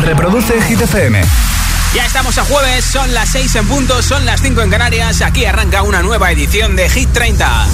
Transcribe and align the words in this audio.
Reproduce 0.00 0.60
Hit 0.62 0.80
FM. 0.80 1.22
Ya 1.94 2.06
estamos 2.06 2.38
a 2.38 2.44
jueves, 2.44 2.84
son 2.84 3.12
las 3.12 3.28
6 3.30 3.54
en 3.56 3.66
punto, 3.66 4.02
son 4.02 4.24
las 4.24 4.40
5 4.40 4.62
en 4.62 4.70
Canarias. 4.70 5.20
Aquí 5.22 5.44
arranca 5.44 5.82
una 5.82 6.02
nueva 6.02 6.30
edición 6.32 6.74
de 6.76 6.88
Hit 6.88 7.12
30. 7.12 7.66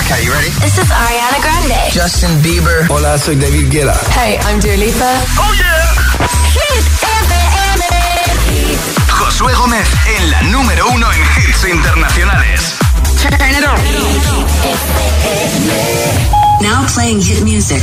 Okay, 0.00 0.24
you 0.24 0.32
ready? 0.32 0.50
This 0.60 0.76
is 0.78 0.90
Ariana 0.90 1.38
Grande. 1.40 1.76
Justin 1.94 2.42
Bieber. 2.42 2.86
Hola, 2.88 3.16
soy 3.18 3.36
David 3.36 3.70
Guetta. 3.70 3.98
Hey, 4.14 4.38
I'm 4.44 4.60
Dua 4.60 4.76
Lipa. 4.76 5.20
Oh 5.38 5.54
yeah. 5.54 5.94
Hit 6.52 6.84
FM. 7.28 7.84
Josué 9.08 9.54
Gómez 9.54 9.86
en 10.18 10.30
la 10.30 10.42
número 10.42 10.88
uno 10.88 11.06
en 11.12 11.20
hits 11.20 11.64
internacionales. 11.64 12.74
Turn 13.22 13.34
it 13.50 13.64
on. 13.64 13.78
Now 16.60 16.84
playing 16.92 17.20
hit 17.22 17.42
music. 17.42 17.82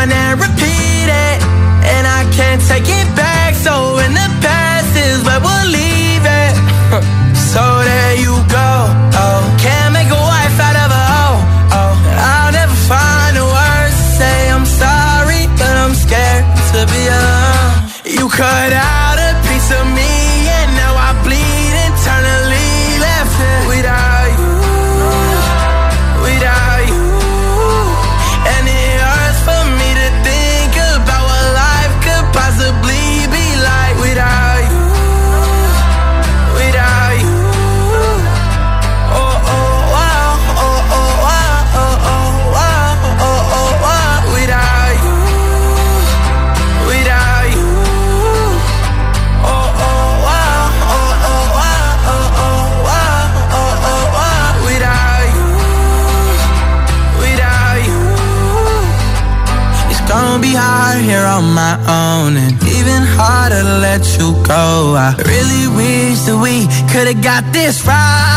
Run 0.00 0.12
and 0.12 0.40
repeat 0.40 1.08
it. 1.12 1.38
And 1.92 2.06
I 2.06 2.24
can't 2.32 2.62
take 2.72 2.88
it 2.88 3.08
back. 3.14 3.54
So 3.54 3.98
in 3.98 4.14
the 4.14 4.28
past 4.40 4.96
is 4.96 5.22
where 5.26 5.40
we'll 5.44 5.68
leave 5.68 6.24
it. 6.24 6.54
so 7.52 7.60
there 7.84 8.16
you 8.16 8.32
got 67.14 67.52
this 67.52 67.86
right. 67.86 68.29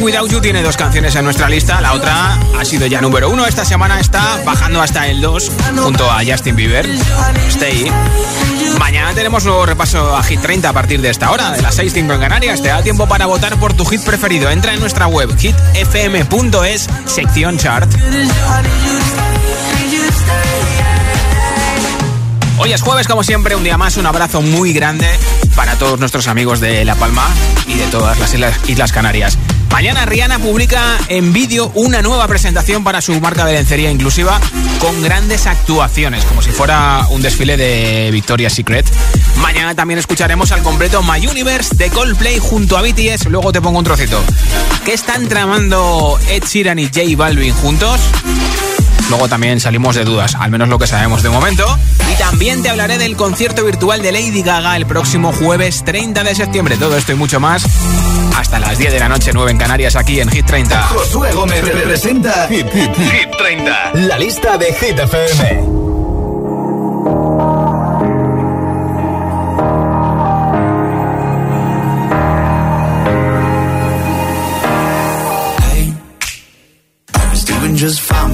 Without 0.00 0.30
You 0.30 0.40
tiene 0.40 0.62
dos 0.62 0.78
canciones 0.78 1.14
en 1.14 1.24
nuestra 1.24 1.48
lista. 1.48 1.78
La 1.80 1.92
otra 1.92 2.38
ha 2.58 2.64
sido 2.64 2.86
ya 2.86 3.02
número 3.02 3.28
uno. 3.28 3.44
Esta 3.44 3.66
semana 3.66 4.00
está 4.00 4.40
bajando 4.46 4.80
hasta 4.80 5.06
el 5.08 5.20
2 5.20 5.52
junto 5.76 6.10
a 6.10 6.22
Justin 6.24 6.56
Bieber. 6.56 6.88
Stay. 7.48 7.92
Mañana 8.78 9.12
tenemos 9.12 9.44
nuevo 9.44 9.66
repaso 9.66 10.16
a 10.16 10.22
Hit 10.22 10.40
30 10.40 10.70
a 10.70 10.72
partir 10.72 11.02
de 11.02 11.10
esta 11.10 11.30
hora, 11.30 11.50
de 11.50 11.60
las 11.60 11.78
6.05 11.78 12.14
en 12.14 12.20
Canarias. 12.20 12.62
Te 12.62 12.68
da 12.68 12.82
tiempo 12.82 13.06
para 13.06 13.26
votar 13.26 13.58
por 13.60 13.74
tu 13.74 13.84
hit 13.84 14.02
preferido. 14.02 14.50
Entra 14.50 14.72
en 14.72 14.80
nuestra 14.80 15.06
web 15.06 15.36
hitfm.es, 15.38 16.88
sección 17.04 17.58
chart. 17.58 17.92
Hoy 22.56 22.72
es 22.72 22.80
jueves, 22.80 23.06
como 23.06 23.22
siempre, 23.22 23.54
un 23.54 23.64
día 23.64 23.76
más. 23.76 23.98
Un 23.98 24.06
abrazo 24.06 24.40
muy 24.40 24.72
grande 24.72 25.08
para 25.54 25.76
todos 25.76 26.00
nuestros 26.00 26.26
amigos 26.26 26.60
de 26.60 26.86
La 26.86 26.94
Palma 26.94 27.28
y 27.66 27.74
de 27.74 27.86
todas 27.88 28.18
las 28.18 28.34
Islas 28.66 28.92
Canarias. 28.92 29.36
Mañana 29.70 30.04
Rihanna 30.04 30.38
publica 30.38 30.98
en 31.08 31.32
vídeo 31.32 31.70
una 31.74 32.02
nueva 32.02 32.26
presentación 32.28 32.84
para 32.84 33.00
su 33.00 33.18
marca 33.20 33.44
de 33.44 33.54
lencería 33.54 33.90
inclusiva 33.90 34.40
con 34.78 35.02
grandes 35.02 35.46
actuaciones, 35.46 36.24
como 36.24 36.42
si 36.42 36.50
fuera 36.50 37.06
un 37.10 37.22
desfile 37.22 37.56
de 37.56 38.10
Victoria's 38.12 38.52
Secret. 38.52 38.86
Mañana 39.36 39.74
también 39.74 39.98
escucharemos 39.98 40.52
al 40.52 40.62
completo 40.62 41.02
My 41.02 41.26
Universe 41.26 41.74
de 41.76 41.88
Coldplay 41.90 42.38
junto 42.38 42.76
a 42.76 42.82
BTS. 42.82 43.26
Luego 43.26 43.52
te 43.52 43.60
pongo 43.60 43.78
un 43.78 43.84
trocito. 43.84 44.22
¿Qué 44.84 44.92
están 44.92 45.28
tramando 45.28 46.18
Ed 46.28 46.44
Sheeran 46.44 46.78
y 46.78 46.86
J 46.86 47.00
Balvin 47.16 47.54
juntos? 47.54 48.00
Luego 49.10 49.28
también 49.28 49.58
salimos 49.58 49.96
de 49.96 50.04
dudas, 50.04 50.36
al 50.36 50.52
menos 50.52 50.68
lo 50.68 50.78
que 50.78 50.86
sabemos 50.86 51.24
de 51.24 51.30
momento. 51.30 51.66
Y 52.12 52.16
también 52.16 52.62
te 52.62 52.70
hablaré 52.70 52.96
del 52.96 53.16
concierto 53.16 53.64
virtual 53.64 54.02
de 54.02 54.12
Lady 54.12 54.42
Gaga 54.42 54.76
el 54.76 54.86
próximo 54.86 55.32
jueves 55.32 55.82
30 55.84 56.22
de 56.22 56.34
septiembre. 56.36 56.76
Todo 56.76 56.96
esto 56.96 57.10
y 57.10 57.16
mucho 57.16 57.40
más 57.40 57.64
hasta 58.36 58.60
las 58.60 58.78
10 58.78 58.92
de 58.92 59.00
la 59.00 59.08
noche, 59.08 59.32
9 59.34 59.50
en 59.50 59.58
Canarias, 59.58 59.96
aquí 59.96 60.20
en 60.20 60.30
Hit 60.30 60.46
30. 60.46 60.82
Josué 60.84 61.32
Gómez 61.32 61.64
representa 61.64 62.46
Hit, 62.48 62.70
Hit, 62.72 62.94
Hit 62.96 63.30
30. 63.36 63.92
La 63.94 64.16
lista 64.16 64.56
de 64.56 64.72
Hit 64.74 64.98
FM. 64.98 65.89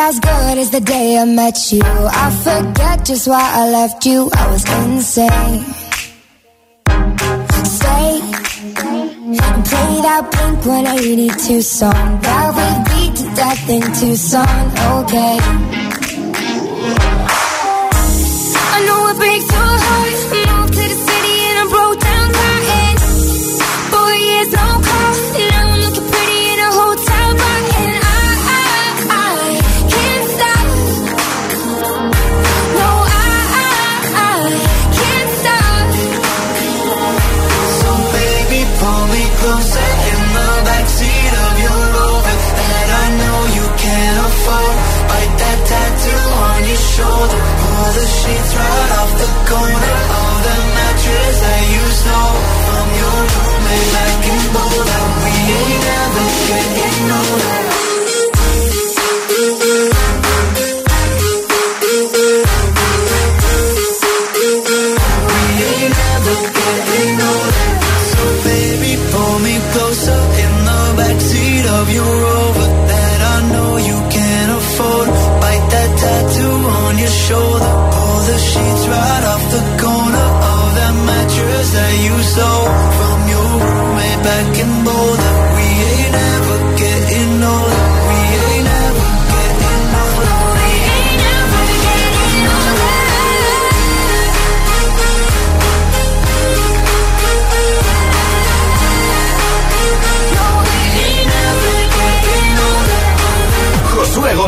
as 0.00 0.18
good 0.18 0.58
as 0.58 0.70
the 0.70 0.80
day 0.80 1.18
I 1.18 1.24
met 1.24 1.72
you. 1.72 1.82
I 1.84 2.26
forget 2.46 3.04
just 3.04 3.28
why 3.28 3.46
I 3.60 3.68
left 3.70 4.06
you. 4.06 4.30
I 4.32 4.44
was 4.52 4.64
insane. 4.82 5.62
Stay 7.76 8.12
and 9.46 9.60
play 9.70 9.92
that 10.06 10.22
Pink 10.32 10.66
182 10.66 11.62
song 11.62 12.20
that 12.22 12.48
we 12.56 12.68
beat 12.90 13.14
to 13.20 13.26
death 13.40 13.68
in 13.68 13.82
Tucson. 13.98 14.64
Okay. 14.98 15.36
I 18.72 18.76
know 18.86 19.00
it 19.10 19.16
breaks 19.20 19.48
your 19.52 19.74
heart. 19.84 20.39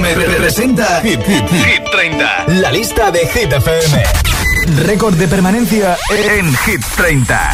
Gómez 0.03 0.37
presenta 0.37 1.01
Hit, 1.01 1.21
Hit, 1.25 1.49
Hit 1.49 1.85
30. 1.93 2.47
La 2.61 2.73
lista 2.73 3.13
de 3.13 3.21
Hit 3.21 3.53
FM. 3.53 4.03
Récord 4.85 5.15
de 5.15 5.29
permanencia 5.29 5.97
en 6.11 6.53
Hit 6.67 6.85
30. 6.97 7.51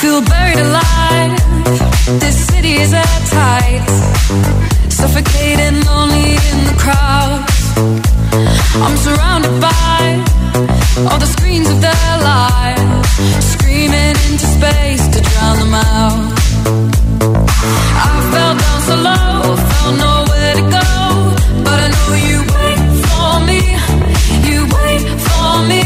Feel 0.00 0.20
buried 0.22 0.58
alive. 0.58 1.36
This 2.18 2.44
city 2.48 2.82
is 2.82 2.92
at 2.92 3.06
tight. 3.30 3.84
Suffocating 4.88 5.84
lonely 5.84 6.34
in 6.34 6.64
the 6.66 6.74
crowd. 6.76 7.44
I'm 8.82 8.96
surrounded 8.96 9.60
by 9.60 10.24
all 11.08 11.18
the 11.18 11.26
screens 11.26 11.68
of 11.68 11.80
their 11.80 12.18
lives. 12.20 13.65
into 14.30 14.46
space 14.46 15.04
to 15.08 15.20
drown 15.20 15.56
them 15.62 15.74
out. 15.74 16.32
I 18.04 18.14
fell 18.32 18.54
down 18.62 18.80
so 18.88 18.94
low, 19.08 19.56
found 19.70 19.96
nowhere 20.06 20.54
to 20.60 20.64
go. 20.78 20.88
But 21.66 21.78
I 21.86 21.88
know 21.94 22.10
you 22.28 22.38
wait 22.56 22.80
for 23.06 23.30
me, 23.48 23.62
you 24.48 24.58
wait 24.78 25.04
for 25.28 25.50
me. 25.70 25.84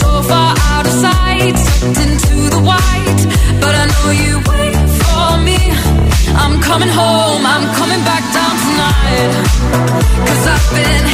So 0.00 0.08
far 0.30 0.50
out 0.72 0.84
of 0.90 0.94
sight, 1.06 1.54
sucked 1.66 1.98
into 2.06 2.36
the 2.54 2.62
white. 2.70 3.22
But 3.62 3.74
I 3.82 3.84
know 3.92 4.08
you 4.24 4.34
wait 4.50 4.76
for 5.02 5.26
me. 5.48 5.60
I'm 6.42 6.60
coming 6.68 6.92
home, 7.00 7.42
I'm 7.54 7.66
coming 7.80 8.02
back 8.10 8.24
down 8.36 8.54
tonight. 8.64 9.32
Cause 10.28 10.44
I've 10.54 10.68
been 10.76 11.13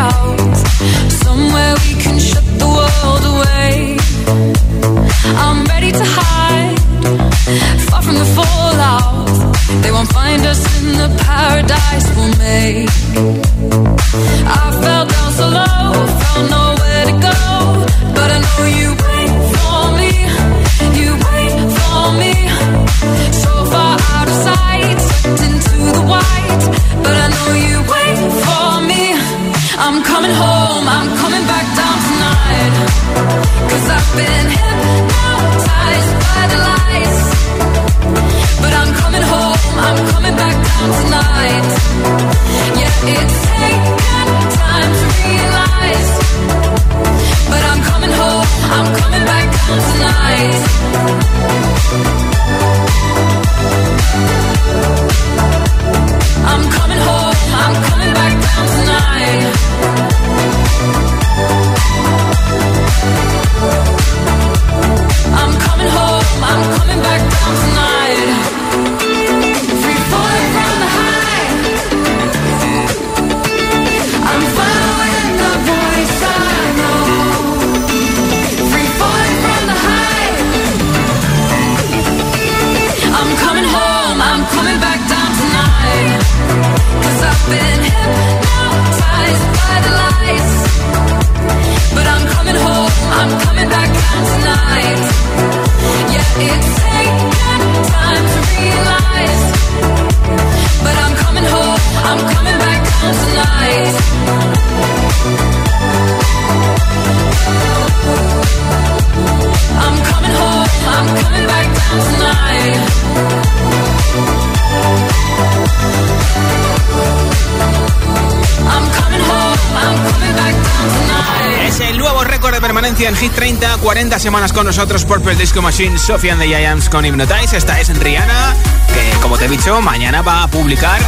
30, 124.21 124.29
40 124.29 124.31
semanas 124.31 124.53
con 124.53 124.65
nosotros, 124.67 125.05
Purple 125.05 125.35
Disco 125.35 125.61
Machine, 125.61 125.97
Sophie 125.97 126.31
and 126.31 126.39
the 126.39 126.47
Giants 126.47 126.89
con 126.89 127.03
Hypnotize. 127.03 127.57
Esta 127.57 127.79
es 127.79 127.87
Rihanna, 127.97 128.55
que 128.93 129.19
como 129.19 129.37
te 129.37 129.45
he 129.45 129.47
dicho, 129.47 129.81
mañana 129.81 130.21
va 130.21 130.43
a 130.43 130.47
publicar 130.47 131.01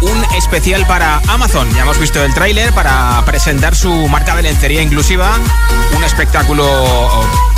un 0.00 0.24
especial 0.36 0.86
para 0.86 1.20
Amazon. 1.28 1.68
Ya 1.74 1.82
hemos 1.82 1.98
visto 1.98 2.22
el 2.22 2.32
tráiler 2.34 2.72
para 2.72 3.22
presentar 3.24 3.74
su 3.74 3.90
marca 4.08 4.36
de 4.36 4.42
lencería 4.42 4.82
inclusiva, 4.82 5.38
un 5.96 6.04
espectáculo, 6.04 6.64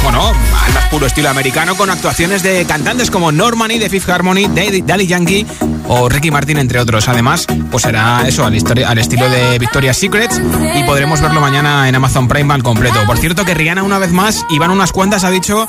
bueno, 0.03 0.33
al 0.65 0.73
más 0.73 0.85
puro 0.87 1.07
estilo 1.07 1.29
americano, 1.29 1.77
con 1.77 1.91
actuaciones 1.91 2.43
de 2.43 2.65
cantantes 2.65 3.11
como 3.11 3.33
Normani 3.33 3.79
de 3.79 3.89
Fifth 3.89 4.09
Harmony, 4.09 4.49
Daddy 4.49 5.07
Yankee 5.07 5.47
o 5.89 6.09
Ricky 6.09 6.31
Martin, 6.31 6.59
entre 6.59 6.79
otros. 6.79 7.09
Además, 7.09 7.47
pues 7.71 7.83
será 7.83 8.23
eso, 8.27 8.45
al, 8.45 8.55
estilo 8.55 9.29
de 9.29 9.59
Victoria's 9.59 9.97
Secrets 9.97 10.41
y 10.75 10.83
podremos 10.85 11.21
verlo 11.21 11.41
mañana 11.41 11.89
en 11.89 11.95
Amazon 11.95 12.29
Prime 12.29 12.55
al 12.55 12.63
completo. 12.63 13.01
Por 13.07 13.19
cierto, 13.19 13.45
que 13.45 13.55
Rihanna 13.55 13.83
una 13.83 13.99
vez 13.99 14.13
más, 14.13 14.45
y 14.51 14.59
van 14.59 14.71
unas 14.71 14.93
cuantas, 14.93 15.25
ha 15.25 15.31
dicho 15.31 15.67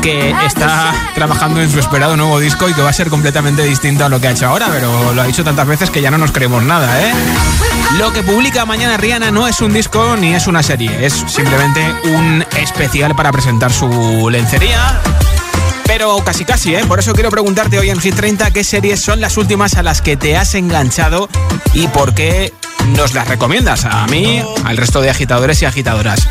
que 0.00 0.34
está 0.46 0.94
trabajando 1.14 1.60
en 1.60 1.70
su 1.70 1.78
esperado 1.78 2.16
nuevo 2.16 2.38
disco 2.38 2.68
y 2.68 2.74
que 2.74 2.82
va 2.82 2.90
a 2.90 2.92
ser 2.92 3.10
completamente 3.10 3.62
distinto 3.62 4.04
a 4.04 4.08
lo 4.08 4.20
que 4.20 4.28
ha 4.28 4.30
hecho 4.30 4.46
ahora, 4.46 4.68
pero 4.70 5.12
lo 5.12 5.22
ha 5.22 5.26
dicho 5.26 5.44
tantas 5.44 5.66
veces 5.66 5.90
que 5.90 6.00
ya 6.00 6.10
no 6.10 6.18
nos 6.18 6.32
creemos 6.32 6.62
nada, 6.62 7.02
¿eh? 7.02 7.12
Lo 7.98 8.12
que 8.12 8.22
publica 8.22 8.64
mañana 8.64 8.96
Rihanna 8.96 9.30
no 9.30 9.46
es 9.46 9.60
un 9.60 9.72
disco 9.72 10.16
ni 10.16 10.34
es 10.34 10.46
una 10.46 10.62
serie, 10.62 11.04
es 11.04 11.12
simplemente 11.26 11.84
un 12.04 12.44
especial 12.56 13.14
para 13.14 13.32
presentar 13.32 13.72
su 13.72 14.30
lencería. 14.30 15.00
Pero 15.84 16.16
casi 16.24 16.44
casi, 16.44 16.74
¿eh? 16.74 16.84
Por 16.86 17.00
eso 17.00 17.12
quiero 17.12 17.30
preguntarte 17.30 17.78
hoy 17.78 17.90
en 17.90 18.00
Hit 18.00 18.14
30 18.14 18.52
qué 18.52 18.64
series 18.64 19.00
son 19.00 19.20
las 19.20 19.36
últimas 19.36 19.74
a 19.74 19.82
las 19.82 20.02
que 20.02 20.16
te 20.16 20.36
has 20.36 20.54
enganchado 20.54 21.28
y 21.74 21.88
por 21.88 22.14
qué 22.14 22.52
nos 22.96 23.12
las 23.12 23.28
recomiendas 23.28 23.84
a 23.84 24.06
mí, 24.06 24.42
al 24.64 24.76
resto 24.76 25.00
de 25.00 25.10
agitadores 25.10 25.60
y 25.62 25.66
agitadoras. 25.66 26.28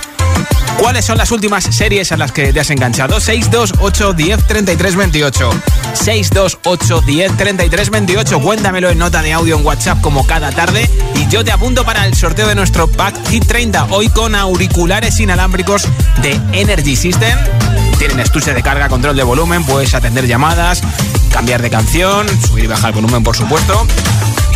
¿Cuáles 0.79 1.03
son 1.03 1.17
las 1.17 1.31
últimas 1.31 1.65
series 1.65 2.11
a 2.13 2.17
las 2.17 2.31
que 2.31 2.53
te 2.53 2.59
has 2.61 2.69
enganchado? 2.69 3.19
628 3.19 4.13
10 4.13 4.47
33 4.47 4.95
28. 4.95 5.49
628 5.93 7.01
10 7.01 7.37
33 7.37 7.89
28. 7.89 8.39
Cuéntamelo 8.39 8.89
en 8.89 8.97
nota 8.97 9.21
de 9.21 9.33
audio 9.33 9.57
en 9.57 9.65
WhatsApp 9.65 9.99
como 10.01 10.25
cada 10.25 10.51
tarde 10.51 10.89
y 11.15 11.27
yo 11.27 11.43
te 11.43 11.51
apunto 11.51 11.83
para 11.83 12.05
el 12.07 12.15
sorteo 12.15 12.47
de 12.47 12.55
nuestro 12.55 12.87
pack 12.87 13.13
Hit 13.27 13.45
30. 13.45 13.87
Hoy 13.91 14.07
con 14.07 14.35
auriculares 14.35 15.19
inalámbricos 15.19 15.85
de 16.21 16.39
Energy 16.53 16.95
System. 16.95 17.37
Tienen 17.97 18.21
estuche 18.21 18.53
de 18.53 18.63
carga, 18.63 18.87
control 18.87 19.17
de 19.17 19.23
volumen, 19.23 19.65
puedes 19.65 19.93
atender 19.93 20.27
llamadas, 20.27 20.81
cambiar 21.33 21.61
de 21.61 21.69
canción, 21.69 22.25
subir 22.47 22.63
y 22.63 22.67
bajar 22.67 22.91
el 22.91 22.95
volumen 22.95 23.21
por 23.21 23.35
supuesto 23.35 23.85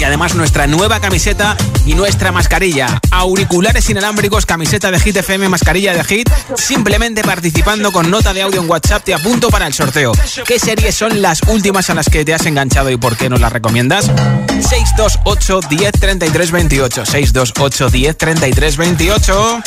y 0.03 0.05
además 0.05 0.35
nuestra 0.35 0.67
nueva 0.67 0.99
camiseta 0.99 1.55
y 1.85 1.93
nuestra 1.93 2.33
mascarilla. 2.33 2.99
Auriculares 3.09 3.89
inalámbricos, 3.89 4.45
camiseta 4.45 4.91
de 4.91 4.99
Hit 4.99 5.15
FM, 5.15 5.47
mascarilla 5.47 5.93
de 5.93 6.03
Hit. 6.03 6.29
Simplemente 6.57 7.23
participando 7.23 7.89
con 7.93 8.11
nota 8.11 8.33
de 8.33 8.41
audio 8.41 8.61
en 8.61 8.69
WhatsApp 8.69 9.05
te 9.05 9.13
apunto 9.13 9.49
para 9.49 9.65
el 9.65 9.73
sorteo. 9.73 10.11
¿Qué 10.45 10.59
series 10.59 10.93
son 10.93 11.21
las 11.21 11.39
últimas 11.47 11.89
a 11.89 11.93
las 11.93 12.09
que 12.09 12.25
te 12.25 12.33
has 12.33 12.45
enganchado 12.45 12.89
y 12.89 12.97
por 12.97 13.15
qué 13.15 13.29
nos 13.29 13.39
las 13.39 13.53
recomiendas? 13.53 14.11
628 14.47 15.61
10 15.69 15.91
33 15.93 16.51
28. 16.51 17.05
628 17.05 17.89
10 17.89 18.17
33 18.17 18.75
28. 18.75 19.61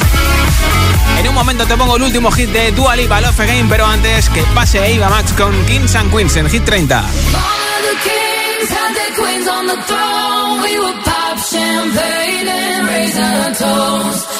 En 1.18 1.28
un 1.28 1.34
momento 1.34 1.64
te 1.64 1.78
pongo 1.78 1.96
el 1.96 2.02
último 2.02 2.30
hit 2.30 2.50
de 2.50 2.72
Dua 2.72 2.94
Lipa, 2.94 3.22
Love 3.22 3.40
Again, 3.40 3.70
pero 3.70 3.86
antes 3.86 4.28
que 4.28 4.42
pase 4.54 4.86
Eva 4.86 5.08
Max 5.08 5.32
con 5.32 5.54
Kings 5.64 5.94
and 5.94 6.12
Queens 6.12 6.36
en 6.36 6.50
Hit 6.50 6.64
30. 6.66 7.04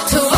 To 0.08 0.35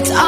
It's 0.00 0.12
all 0.12 0.27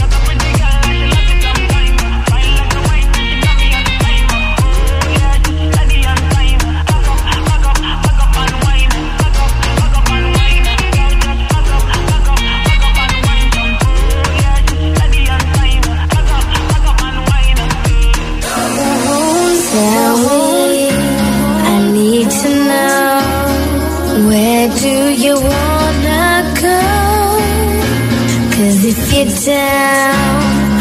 Cause 29.23 29.45
down, 29.45 30.15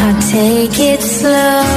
I'll 0.01 0.23
take 0.23 0.79
it 0.81 1.03
slow, 1.03 1.70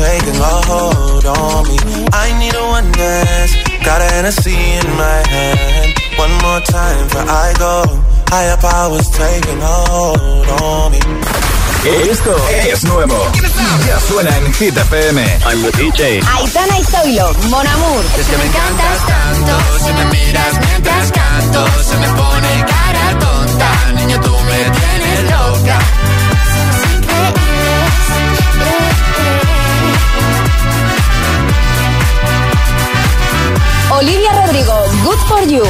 taking 0.00 0.40
a 0.40 0.54
hold 0.70 1.26
on 1.26 1.68
me. 1.68 1.76
I 2.24 2.26
need 2.40 2.54
a 2.54 2.64
one 2.76 2.90
dance. 2.92 3.52
Got 3.84 4.00
a 4.00 4.08
Hennessy 4.14 4.56
in 4.80 4.88
my 4.96 5.20
hand. 5.34 5.88
One 6.16 6.34
more 6.44 6.60
time 6.64 7.04
before 7.04 7.28
I 7.28 7.48
go. 7.58 7.74
Higher 8.32 8.56
powers 8.56 9.08
taking 9.10 9.60
a 9.60 9.76
hold 9.92 10.48
on 10.64 10.92
me. 10.92 11.00
Esto 11.84 12.34
es 12.50 12.84
nuevo. 12.84 13.18
Ya 13.86 13.98
suena 14.00 14.36
en 14.36 14.52
Hit 14.54 14.76
FM. 14.76 15.20
I'm 15.46 15.62
the 15.62 15.72
DJ. 15.72 16.20
Aitana 16.36 16.78
y 16.78 16.84
Zoilo, 16.84 17.32
Mon 17.48 17.66
Amour. 17.66 18.04
Es 18.18 18.26
que 18.26 18.36
me 18.36 18.44
encantas 18.44 18.98
tanto, 19.06 19.54
si 19.84 19.92
me 19.92 20.04
miras 20.12 20.54
mientras 20.60 21.12
canto, 21.12 21.66
se 21.82 21.96
me 21.96 22.08
pone 22.08 22.64
cara 22.72 23.18
tonta, 23.18 23.92
niño 23.96 24.20
tú 24.20 24.32
me 24.48 24.58
tienes 24.78 25.22
loca. 25.30 26.19
Olivia 34.00 34.32
Rodrigo, 34.32 34.72
Good 35.04 35.18
for 35.28 35.46
You. 35.46 35.62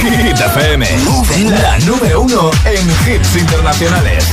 Hit 0.00 0.38
FM. 0.38 0.86
La 1.60 1.78
número 1.80 2.20
uno 2.20 2.52
en 2.64 2.88
hits 2.88 3.34
internacionales. 3.34 4.28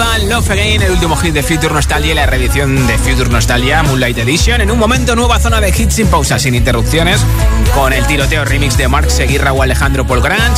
Love 0.00 0.50
Again, 0.50 0.80
el 0.80 0.92
último 0.92 1.14
hit 1.16 1.34
de 1.34 1.42
Future 1.42 1.74
Nostalgia 1.74 2.14
la 2.14 2.24
reedición 2.24 2.86
de 2.86 2.96
Future 2.96 3.28
Nostalgia, 3.28 3.82
Moonlight 3.82 4.16
Edition. 4.16 4.62
En 4.62 4.70
un 4.70 4.78
momento, 4.78 5.14
nueva 5.14 5.38
zona 5.38 5.60
de 5.60 5.68
hits 5.68 5.96
sin 5.96 6.06
pausa, 6.06 6.38
sin 6.38 6.54
interrupciones, 6.54 7.20
con 7.74 7.92
el 7.92 8.06
tiroteo 8.06 8.46
remix 8.46 8.78
de 8.78 8.88
Mark 8.88 9.10
Seguirra 9.10 9.52
o 9.52 9.62
Alejandro 9.62 10.06
Paul 10.06 10.22
Grant. 10.22 10.56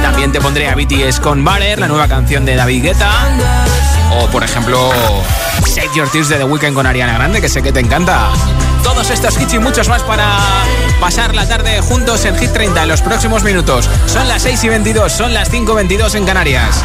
También 0.00 0.30
te 0.30 0.40
pondré 0.40 0.68
a 0.68 0.76
BTS 0.76 1.18
con 1.18 1.44
Baller, 1.44 1.80
la 1.80 1.88
nueva 1.88 2.06
canción 2.06 2.44
de 2.44 2.54
David 2.54 2.84
Guetta. 2.84 3.10
O, 4.12 4.28
por 4.28 4.44
ejemplo, 4.44 4.92
Save 5.66 5.90
Your 5.96 6.08
Tears 6.08 6.28
de 6.28 6.36
The 6.36 6.44
Weeknd 6.44 6.74
con 6.74 6.86
Ariana 6.86 7.14
Grande, 7.14 7.40
que 7.40 7.48
sé 7.48 7.62
que 7.62 7.72
te 7.72 7.80
encanta. 7.80 8.28
Todos 8.84 9.10
estos 9.10 9.36
hits 9.40 9.54
y 9.54 9.58
muchos 9.58 9.88
más 9.88 10.04
para 10.04 10.38
pasar 11.00 11.34
la 11.34 11.48
tarde 11.48 11.80
juntos 11.80 12.24
en 12.26 12.36
Hit 12.38 12.52
30 12.52 12.82
en 12.84 12.88
los 12.88 13.02
próximos 13.02 13.42
minutos. 13.42 13.90
Son 14.06 14.28
las 14.28 14.42
6 14.42 14.62
y 14.64 14.68
22, 14.68 15.12
son 15.12 15.34
las 15.34 15.50
5 15.50 15.72
y 15.72 15.74
22 15.74 16.14
en 16.14 16.26
Canarias. 16.26 16.84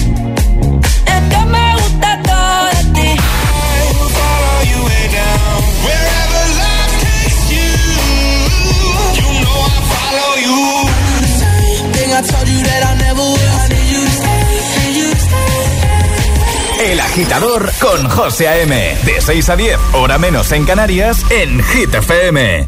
El 16.91 16.99
agitador 16.99 17.71
con 17.79 18.09
José 18.09 18.49
A.M. 18.49 18.97
De 19.05 19.21
6 19.21 19.47
a 19.47 19.55
10, 19.55 19.79
hora 19.93 20.17
menos 20.17 20.51
en 20.51 20.65
Canarias, 20.65 21.25
en 21.29 21.63
Hit 21.63 21.95
FM. 21.95 22.65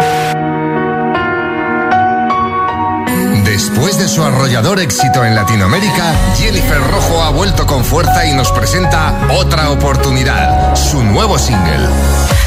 Después 3.44 3.98
de 3.98 4.08
su 4.08 4.24
arrollador 4.24 4.80
éxito 4.80 5.26
en 5.26 5.36
Latinoamérica, 5.36 6.16
Jennifer 6.38 6.80
Rojo 6.90 7.22
ha 7.22 7.32
vuelto 7.32 7.66
con 7.66 7.84
fuerza 7.84 8.26
y 8.26 8.34
nos 8.34 8.50
presenta 8.54 9.28
Otra 9.30 9.72
Oportunidad, 9.72 10.74
su 10.74 11.04
nuevo 11.04 11.38
single. 11.38 11.90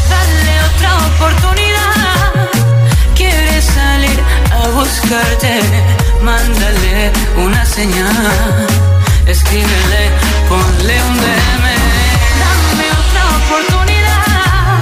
Dale 0.09 0.63
otra 0.75 0.97
oportunidad. 1.09 2.49
Quieres 3.15 3.65
salir 3.67 4.19
a 4.51 4.69
buscarte. 4.69 5.61
Mándale 6.23 7.13
una 7.37 7.67
señal. 7.67 8.67
Escríbele, 9.27 10.11
ponle 10.49 10.97
un 11.09 11.17
DM. 11.25 11.67
Dame 12.43 12.87
otra 13.03 13.23
oportunidad. 13.41 14.79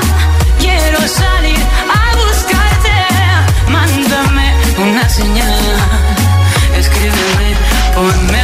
Quiero 0.59 1.01
salir 1.09 1.61
a 1.99 2.17
buscarte. 2.17 2.97
Mándame 3.69 4.55
una 4.79 5.09
señal. 5.09 5.55
Escríbeme, 6.77 7.49
ponme 7.95 8.44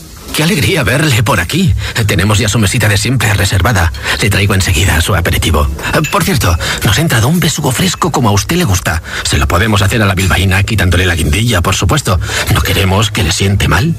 Qué 0.33 0.43
alegría 0.43 0.83
verle 0.83 1.23
por 1.23 1.39
aquí. 1.39 1.73
Tenemos 2.07 2.39
ya 2.39 2.47
su 2.47 2.57
mesita 2.57 2.87
de 2.87 2.97
siempre 2.97 3.33
reservada. 3.33 3.91
Le 4.21 4.29
traigo 4.29 4.53
enseguida 4.53 5.01
su 5.01 5.15
aperitivo. 5.15 5.67
Por 6.11 6.23
cierto, 6.23 6.55
nos 6.85 6.97
ha 6.97 7.01
entrado 7.01 7.27
un 7.27 7.39
besugo 7.39 7.71
fresco 7.71 8.11
como 8.11 8.29
a 8.29 8.31
usted 8.31 8.55
le 8.55 8.63
gusta. 8.63 9.01
Se 9.23 9.37
lo 9.37 9.47
podemos 9.47 9.81
hacer 9.81 10.01
a 10.01 10.05
la 10.05 10.15
bilbaína 10.15 10.63
quitándole 10.63 11.05
la 11.05 11.15
guindilla, 11.15 11.61
por 11.61 11.75
supuesto. 11.75 12.19
No 12.53 12.61
queremos 12.61 13.11
que 13.11 13.23
le 13.23 13.31
siente 13.31 13.67
mal. 13.67 13.95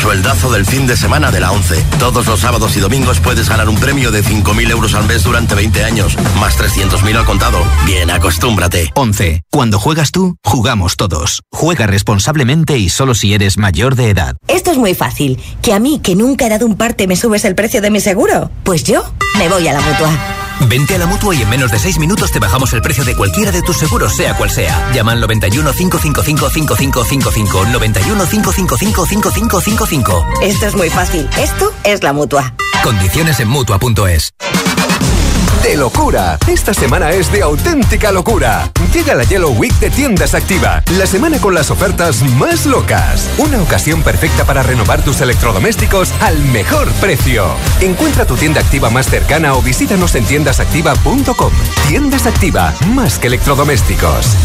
Sueldazo 0.00 0.50
del 0.52 0.64
fin 0.64 0.86
de 0.86 0.96
semana 0.96 1.30
de 1.30 1.40
la 1.40 1.50
11. 1.50 1.82
Todos 1.98 2.26
los 2.26 2.40
sábados 2.40 2.76
y 2.76 2.80
domingos 2.80 3.18
puedes 3.20 3.48
ganar 3.48 3.68
un 3.68 3.78
premio 3.78 4.10
de 4.10 4.22
5.000 4.22 4.70
euros 4.70 4.94
al 4.94 5.06
mes 5.06 5.24
durante 5.24 5.54
20 5.54 5.84
años, 5.84 6.16
más 6.38 6.56
300.000 6.56 7.16
al 7.16 7.24
contado. 7.24 7.64
Bien, 7.84 8.10
acostúmbrate. 8.10 8.92
11. 8.94 9.42
Cuando 9.50 9.78
juegas 9.78 10.12
tú, 10.12 10.36
jugamos 10.44 10.96
todos. 10.96 11.42
Juega 11.50 11.86
responsablemente 11.86 12.78
y 12.78 12.88
solo 12.88 13.14
si 13.14 13.34
eres 13.34 13.58
mayor 13.58 13.96
de 13.96 14.10
edad. 14.10 14.36
Esto 14.46 14.70
es 14.70 14.78
muy 14.78 14.94
fácil. 14.94 15.40
¿Que 15.68 15.74
a 15.74 15.78
mí, 15.78 16.00
que 16.02 16.14
nunca 16.14 16.46
he 16.46 16.48
dado 16.48 16.64
un 16.64 16.76
parte, 16.78 17.06
me 17.06 17.14
subes 17.14 17.44
el 17.44 17.54
precio 17.54 17.82
de 17.82 17.90
mi 17.90 18.00
seguro? 18.00 18.50
Pues 18.64 18.84
yo 18.84 19.04
me 19.36 19.50
voy 19.50 19.68
a 19.68 19.74
la 19.74 19.82
mutua. 19.82 20.08
Vente 20.66 20.94
a 20.94 20.98
la 20.98 21.04
mutua 21.04 21.34
y 21.34 21.42
en 21.42 21.50
menos 21.50 21.70
de 21.70 21.78
6 21.78 21.98
minutos 21.98 22.32
te 22.32 22.38
bajamos 22.38 22.72
el 22.72 22.80
precio 22.80 23.04
de 23.04 23.14
cualquiera 23.14 23.52
de 23.52 23.60
tus 23.60 23.76
seguros, 23.76 24.16
sea 24.16 24.34
cual 24.34 24.48
sea. 24.48 24.90
Llama 24.94 25.12
al 25.12 25.20
91 25.20 25.70
555 25.70 26.48
5555. 26.48 27.66
91 27.66 28.24
555 28.30 29.06
5555. 29.06 30.26
Esto 30.40 30.66
es 30.68 30.74
muy 30.74 30.88
fácil. 30.88 31.28
Esto 31.38 31.70
es 31.84 32.02
la 32.02 32.14
mutua. 32.14 32.54
Condiciones 32.82 33.38
en 33.38 33.48
mutua.es. 33.48 34.32
De 35.62 35.76
locura. 35.76 36.38
Esta 36.46 36.72
semana 36.72 37.10
es 37.10 37.30
de 37.32 37.42
auténtica 37.42 38.12
locura. 38.12 38.70
Llega 38.92 39.14
la 39.14 39.24
Yellow 39.24 39.52
Week 39.52 39.72
de 39.80 39.90
Tiendas 39.90 40.34
Activa, 40.34 40.82
la 40.96 41.06
semana 41.06 41.38
con 41.38 41.54
las 41.54 41.70
ofertas 41.70 42.22
más 42.22 42.64
locas. 42.64 43.28
Una 43.38 43.60
ocasión 43.60 44.02
perfecta 44.02 44.44
para 44.44 44.62
renovar 44.62 45.02
tus 45.02 45.20
electrodomésticos 45.20 46.12
al 46.20 46.38
mejor 46.52 46.88
precio. 47.00 47.44
Encuentra 47.80 48.24
tu 48.24 48.36
tienda 48.36 48.60
activa 48.60 48.88
más 48.88 49.06
cercana 49.06 49.54
o 49.54 49.62
visítanos 49.62 50.14
en 50.14 50.24
tiendasactiva.com. 50.24 51.52
Tiendas 51.88 52.26
Activa, 52.26 52.72
más 52.94 53.18
que 53.18 53.26
electrodomésticos. 53.26 54.36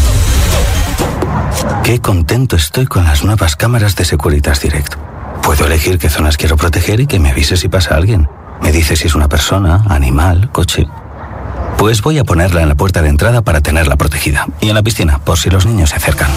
Qué 1.84 2.00
contento 2.00 2.56
estoy 2.56 2.86
con 2.86 3.04
las 3.04 3.24
nuevas 3.24 3.56
cámaras 3.56 3.94
de 3.96 4.04
Securitas 4.04 4.60
Direct. 4.60 4.94
Puedo 5.42 5.66
elegir 5.66 5.98
qué 5.98 6.10
zonas 6.10 6.36
quiero 6.36 6.56
proteger 6.56 7.00
y 7.00 7.06
que 7.06 7.20
me 7.20 7.30
avise 7.30 7.56
si 7.56 7.68
pasa 7.68 7.94
alguien. 7.94 8.28
Me 8.60 8.72
dice 8.72 8.96
si 8.96 9.06
es 9.06 9.14
una 9.14 9.28
persona, 9.28 9.84
animal, 9.88 10.50
coche. 10.50 10.86
Pues 11.78 12.02
voy 12.02 12.18
a 12.18 12.24
ponerla 12.24 12.62
en 12.62 12.68
la 12.68 12.74
puerta 12.74 13.00
de 13.02 13.08
entrada 13.08 13.42
para 13.42 13.60
tenerla 13.60 13.96
protegida. 13.96 14.48
Y 14.60 14.68
en 14.68 14.74
la 14.74 14.82
piscina, 14.82 15.18
por 15.18 15.38
si 15.38 15.50
los 15.50 15.66
niños 15.66 15.90
se 15.90 15.96
acercan. 15.96 16.30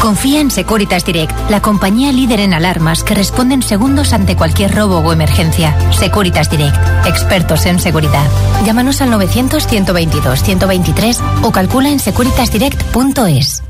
Confía 0.00 0.40
en 0.40 0.50
Securitas 0.50 1.04
Direct, 1.04 1.32
la 1.50 1.62
compañía 1.62 2.10
líder 2.12 2.40
en 2.40 2.54
alarmas 2.54 3.04
que 3.04 3.14
responde 3.14 3.54
en 3.54 3.62
segundos 3.62 4.12
ante 4.12 4.34
cualquier 4.36 4.74
robo 4.74 4.98
o 4.98 5.12
emergencia. 5.12 5.76
Securitas 5.92 6.50
Direct, 6.50 6.76
expertos 7.06 7.66
en 7.66 7.78
seguridad. 7.78 8.26
Llámanos 8.64 9.00
al 9.00 9.10
900-122-123 9.10 11.20
o 11.42 11.52
calcula 11.52 11.90
en 11.90 12.00
securitasdirect.es. 12.00 13.62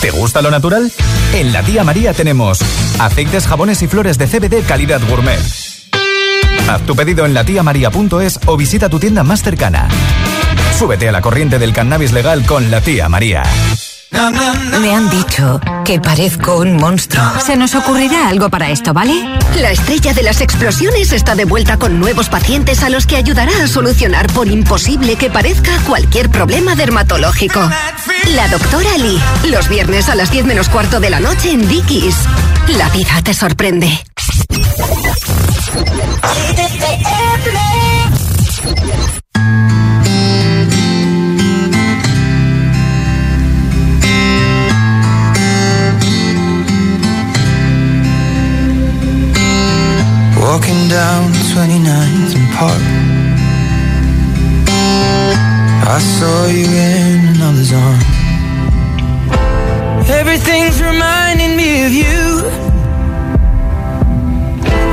¿Te 0.00 0.10
gusta 0.10 0.40
lo 0.42 0.50
natural? 0.50 0.90
En 1.34 1.52
la 1.52 1.62
tía 1.62 1.84
María 1.84 2.14
tenemos 2.14 2.60
aceites, 2.98 3.46
jabones 3.46 3.82
y 3.82 3.88
flores 3.88 4.16
de 4.18 4.26
CBD 4.26 4.64
calidad 4.66 5.00
gourmet. 5.08 5.38
Haz 6.68 6.82
tu 6.82 6.96
pedido 6.96 7.24
en 7.24 7.34
latiamaria.es 7.34 8.40
o 8.46 8.56
visita 8.56 8.88
tu 8.88 8.98
tienda 8.98 9.22
más 9.22 9.42
cercana. 9.42 9.88
Súbete 10.78 11.08
a 11.08 11.12
la 11.12 11.22
corriente 11.22 11.58
del 11.58 11.72
cannabis 11.72 12.12
legal 12.12 12.44
con 12.44 12.70
la 12.70 12.82
tía 12.82 13.08
María. 13.08 13.42
Me 14.80 14.94
han 14.94 15.08
dicho 15.08 15.58
que 15.86 15.98
parezco 16.00 16.58
un 16.58 16.76
monstruo. 16.76 17.24
Se 17.44 17.56
nos 17.56 17.74
ocurrirá 17.74 18.28
algo 18.28 18.50
para 18.50 18.68
esto, 18.70 18.92
¿vale? 18.92 19.14
La 19.58 19.70
estrella 19.70 20.12
de 20.12 20.22
las 20.22 20.42
explosiones 20.42 21.12
está 21.12 21.34
de 21.34 21.46
vuelta 21.46 21.78
con 21.78 21.98
nuevos 21.98 22.28
pacientes 22.28 22.82
a 22.82 22.90
los 22.90 23.06
que 23.06 23.16
ayudará 23.16 23.52
a 23.62 23.66
solucionar 23.66 24.26
por 24.34 24.48
imposible 24.48 25.16
que 25.16 25.30
parezca 25.30 25.72
cualquier 25.86 26.28
problema 26.28 26.74
dermatológico. 26.74 27.60
La 28.34 28.48
doctora 28.48 28.98
Lee, 28.98 29.20
los 29.50 29.68
viernes 29.70 30.10
a 30.10 30.14
las 30.14 30.30
10 30.30 30.44
menos 30.44 30.68
cuarto 30.68 31.00
de 31.00 31.08
la 31.08 31.20
noche 31.20 31.52
en 31.52 31.66
Dickies. 31.66 32.16
La 32.76 32.90
vida 32.90 33.22
te 33.22 33.32
sorprende. 33.32 34.04
Walking 50.48 50.88
down 50.88 51.32
29th 51.54 52.36
and 52.38 52.48
Park. 52.54 52.82
I 55.94 55.98
saw 55.98 56.46
you 56.46 56.66
in 56.66 57.34
another's 57.34 57.72
arm 57.72 58.00
Everything's 60.08 60.80
reminding 60.80 61.56
me 61.56 61.86
of 61.86 61.92
you. 62.02 62.42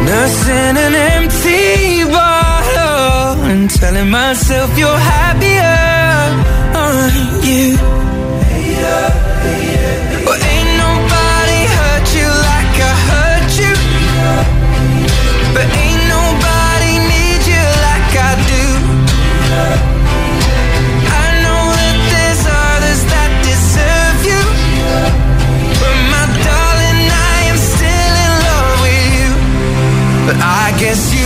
Nursing 0.09 0.75
an 0.85 0.95
empty 1.13 2.03
bottle 2.11 3.43
And 3.51 3.69
telling 3.69 4.09
myself 4.09 4.75
you're 4.75 5.01
happier. 5.13 5.77
On 6.83 7.11
you? 7.45 7.77
I 30.41 30.75
guess 30.79 31.13
you 31.13 31.22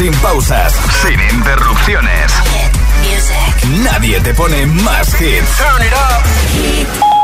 Sin 0.00 0.14
pausas, 0.22 0.72
sin 1.02 1.20
interrupciones. 1.20 2.32
Nadie 3.84 4.18
te 4.20 4.32
pone 4.32 4.64
más 4.64 5.08
hits. 5.20 5.58
Turn 5.58 5.82
it 5.86 5.92
up. 5.92 6.24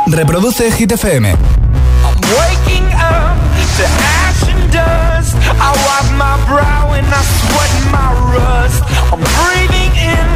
Reproduce 0.09 0.71
Hit 0.73 0.93
FM. 0.93 1.25
I'm 1.25 2.21
waking 2.37 2.85
up 2.93 3.39
to 3.79 3.85
ash 3.87 4.43
and 4.51 4.71
dust. 4.71 5.35
I 5.59 5.73
wipe 5.73 6.13
my 6.19 6.37
brow 6.47 6.93
and 6.93 7.07
I 7.07 7.23
sweat 7.41 7.73
my 7.91 8.13
rust. 8.35 8.85
I'm 9.11 9.25
breathing 9.41 9.97
in 9.97 10.29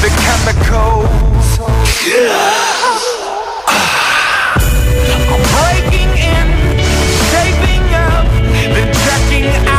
the 0.00 0.08
chemicals. 0.24 1.60
I'm 5.28 5.42
breaking 5.52 6.12
in, 6.16 6.46
shaping 7.28 7.84
up, 7.92 8.24
then 8.72 8.88
checking 9.04 9.68
out. 9.68 9.71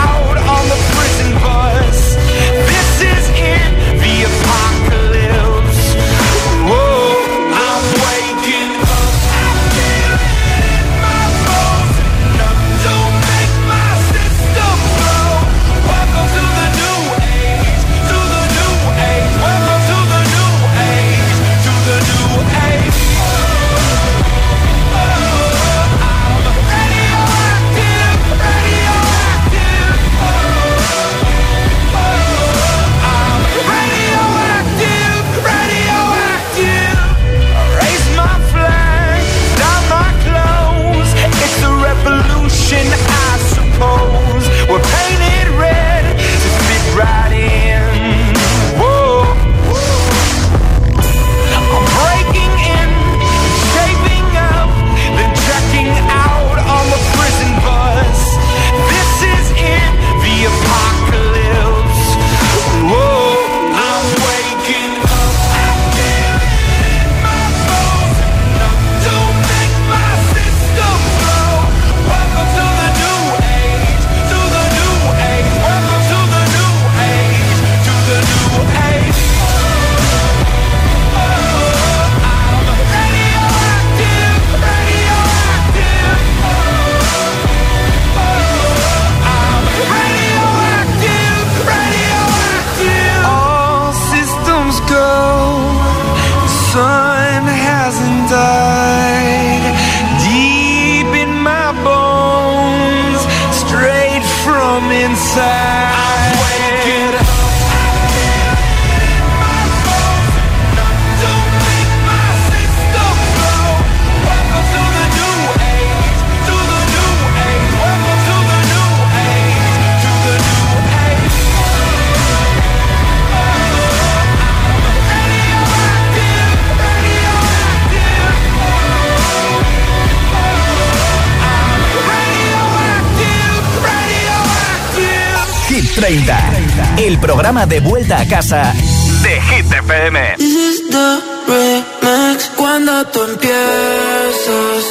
vuelta 138.03 138.21
a 138.21 138.27
casa 138.27 138.73
de 139.21 139.41
Hit 139.41 139.71
FM. 139.71 140.35
This 140.37 140.55
is 140.55 140.89
the 140.89 141.21
remix. 141.47 142.49
Cuando 142.57 143.05
tú 143.07 143.21
empiezas, 143.23 144.83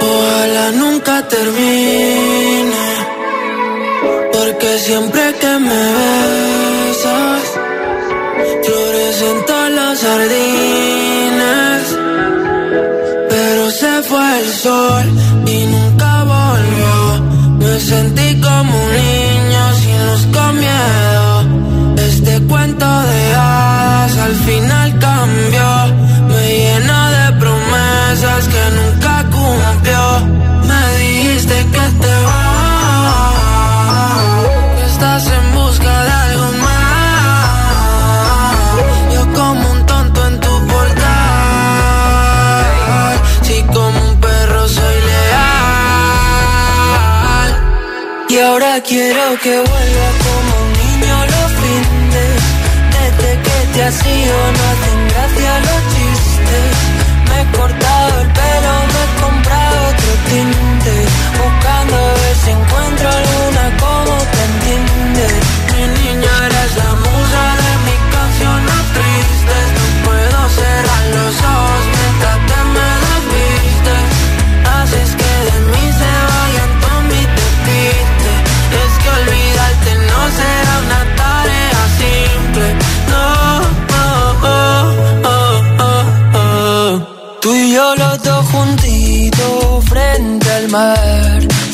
ojalá 0.00 0.72
nunca 0.72 1.26
termine. 1.28 2.86
Porque 4.32 4.78
siempre 4.78 5.34
que 5.40 5.58
me 5.66 5.82
besas, 6.28 7.44
florecen 8.64 9.46
todas 9.46 9.70
las 9.70 9.98
sardinas. 9.98 11.82
Pero 13.30 13.70
se 13.70 14.02
fue 14.08 14.40
el 14.40 14.52
sol 14.52 15.06
y 15.46 15.66
nunca 15.66 16.24
volvió. 16.24 16.96
Me 17.60 17.80
sentí 17.80 18.40
como 18.40 18.72
un 18.84 18.92
niño 18.92 19.62
sin 19.80 20.06
luz 20.06 20.26
con 20.34 20.58
miedo 20.58 21.27
al 24.20 24.34
final 24.34 24.98
cambió. 24.98 25.68
Me 26.28 26.42
llena 26.58 27.10
de 27.10 27.32
promesas 27.40 28.48
que 28.52 28.62
nunca 28.78 29.24
cumplió. 29.34 30.04
Me 30.68 30.80
dijiste 30.98 31.56
que 31.72 31.84
te 32.02 32.14
vas, 32.26 33.34
que 34.76 34.84
estás 34.92 35.24
en 35.26 35.44
busca 35.54 35.92
de 36.04 36.10
algo 36.10 36.48
más. 36.64 36.98
Yo 39.14 39.22
como 39.34 39.64
un 39.72 39.80
tonto 39.86 40.18
en 40.28 40.34
tu 40.40 40.54
portal, 40.72 41.04
si 43.42 43.56
como 43.74 43.98
un 44.10 44.14
perro 44.20 44.68
soy 44.68 44.96
leal. 45.10 45.50
Y 48.28 48.38
ahora 48.38 48.72
quiero 48.82 49.24
que 49.42 49.54
vuelva 49.56 50.27
ido 53.88 54.52
no 54.52 54.62
hacen 54.70 55.08
gracia 55.08 55.60
los 55.60 55.82
chistes. 55.94 56.72
Me 57.28 57.40
he 57.40 57.46
cortado 57.56 58.20
el 58.20 58.28
pelo, 58.28 58.72
me 58.92 59.00
he 59.04 59.10
comprado 59.22 59.76
otro 59.88 60.12
tinte. 60.28 60.94
Buscando 61.40 61.96
a 61.96 62.12
ver 62.20 62.36
si 62.44 62.50
encuentro 62.50 63.08
alguna 63.08 63.64
como 63.80 64.14
te 64.32 64.40
entiende. 64.50 65.26
Mi 65.72 65.82
niña 66.00 66.32
eres 66.48 66.76
la 66.76 66.90
musa 67.04 67.42
de 67.62 67.70
mis 67.86 68.02
canciones 68.14 68.82
tristes. 68.96 69.66
No 69.78 69.86
puedo 70.04 70.48
cerrar 70.60 71.04
los 71.14 71.34
ojos 71.42 71.67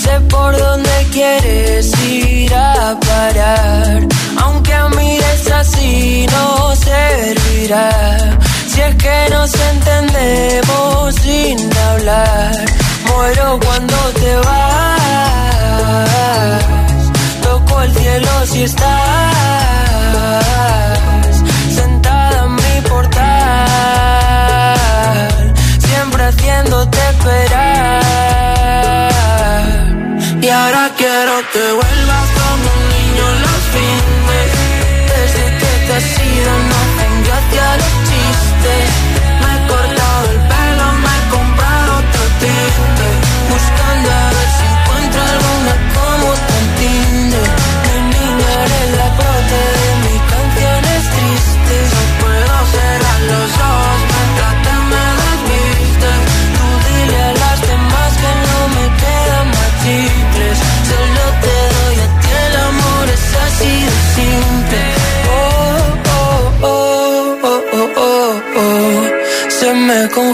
Sé 0.05 0.21
por 0.29 0.57
dónde 0.59 0.91
quieres 1.13 1.87
ir 2.05 2.55
a 2.55 2.99
parar. 3.01 4.07
Aunque 4.43 4.75
mires 4.97 5.51
así 5.51 6.27
no 6.31 6.77
servirá. 6.77 7.91
Si 8.71 8.81
es 8.83 8.95
que 8.97 9.29
nos 9.31 9.51
entendemos 9.73 11.15
sin 11.23 11.59
hablar. 11.89 12.65
Muero 13.09 13.59
cuando 13.65 13.97
te 14.21 14.37
vas. 14.47 14.95
Toco 17.43 17.83
el 17.83 17.95
cielo 17.95 18.47
si 18.47 18.63
estás 18.65 19.04
que 31.55 31.73
vuelvas 31.73 32.29
como 32.41 32.67
un 32.75 32.89
niño 32.89 33.27
los 33.45 33.63
fines. 33.75 34.51
Desde 35.13 35.45
que 35.59 35.87
te 35.87 35.93
has 35.95 36.19
ido 36.19 36.51
no 36.69 36.75
hacen 36.83 37.13
gracia 37.27 37.77
los 37.77 37.95
chistes. 38.09 39.24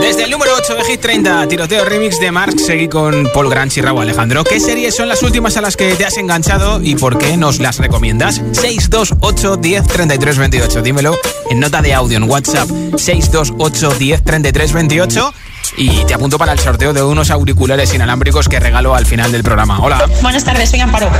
Desde 0.00 0.24
el 0.24 0.30
número 0.30 0.52
8 0.56 0.76
de 0.76 0.84
Hit 0.84 1.00
30, 1.00 1.46
tiroteo 1.46 1.84
remix 1.84 2.18
de 2.20 2.32
Mark, 2.32 2.58
seguí 2.58 2.88
con 2.88 3.28
Paul 3.34 3.50
Granch 3.50 3.76
y 3.76 3.82
Raúl 3.82 4.00
Alejandro. 4.00 4.44
¿Qué 4.44 4.58
series 4.58 4.96
son 4.96 5.08
las 5.08 5.22
últimas 5.22 5.58
a 5.58 5.60
las 5.60 5.76
que 5.76 5.94
te 5.94 6.06
has 6.06 6.16
enganchado 6.16 6.80
y 6.82 6.94
por 6.94 7.18
qué 7.18 7.36
nos 7.36 7.58
las 7.58 7.76
recomiendas? 7.76 8.36
628 8.52 9.56
10 9.58 9.86
33 9.86 10.38
28. 10.38 10.82
Dímelo 10.82 11.18
en 11.50 11.60
nota 11.60 11.82
de 11.82 11.92
audio 11.92 12.16
en 12.16 12.24
WhatsApp 12.24 12.68
628 12.96 13.98
10 13.98 14.24
33 14.24 14.72
28 14.72 15.34
y 15.76 16.04
te 16.04 16.14
apunto 16.14 16.38
para 16.38 16.52
el 16.52 16.58
sorteo 16.58 16.92
de 16.92 17.02
unos 17.02 17.30
auriculares 17.30 17.94
inalámbricos 17.94 18.48
que 18.48 18.60
regalo 18.60 18.94
al 18.94 19.06
final 19.06 19.32
del 19.32 19.42
programa. 19.42 19.80
Hola. 19.80 20.06
Buenas 20.22 20.44
tardes, 20.44 20.70
soy 20.70 20.80
Amparo. 20.80 21.10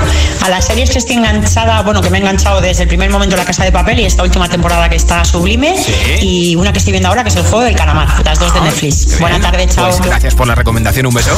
A 0.43 0.49
las 0.49 0.67
series 0.67 0.91
que 0.91 0.99
estoy 0.99 1.17
enganchada, 1.17 1.83
bueno, 1.83 2.01
que 2.01 2.11
me 2.11 2.19
he 2.19 2.21
enganchado 2.21 2.61
desde 2.61 2.83
el 2.83 2.89
primer 2.89 3.11
momento 3.11 3.37
La 3.37 3.45
Casa 3.45 3.65
de 3.65 3.73
Papel 3.73 4.01
y 4.01 4.05
esta 4.05 4.23
última 4.23 4.49
temporada 4.49 4.89
que 4.89 4.97
está 4.97 5.25
sublime. 5.25 5.75
Y 6.21 6.57
una 6.57 6.73
que 6.73 6.79
estoy 6.79 6.93
viendo 6.93 7.09
ahora 7.09 7.23
que 7.23 7.31
es 7.31 7.37
El 7.37 7.45
Juego 7.45 7.65
del 7.65 7.77
Calamar, 7.77 8.25
las 8.25 8.39
dos 8.39 8.53
de 8.55 8.61
Netflix. 8.61 9.19
Buenas 9.21 9.41
tardes, 9.41 9.75
chao. 9.75 9.87
Pues 9.87 10.01
gracias 10.01 10.35
por 10.35 10.47
la 10.47 10.55
recomendación, 10.55 11.07
un 11.07 11.15
beso. 11.15 11.33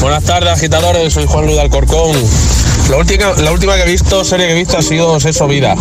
Buenas 0.00 0.24
tardes, 0.24 0.50
agitadores. 0.52 1.12
Soy 1.12 1.26
Juan 1.26 1.44
Luis 1.44 1.56
de 1.56 1.62
Alcorcón. 1.62 2.16
La 2.90 2.96
última, 2.96 3.32
la 3.38 3.52
última 3.52 3.76
que 3.76 3.82
he 3.82 3.86
visto, 3.86 4.24
serie 4.24 4.46
que 4.46 4.52
he 4.52 4.56
visto, 4.56 4.76
ha 4.76 4.82
sido 4.82 5.20
Sexo 5.20 5.46
Vida. 5.46 5.76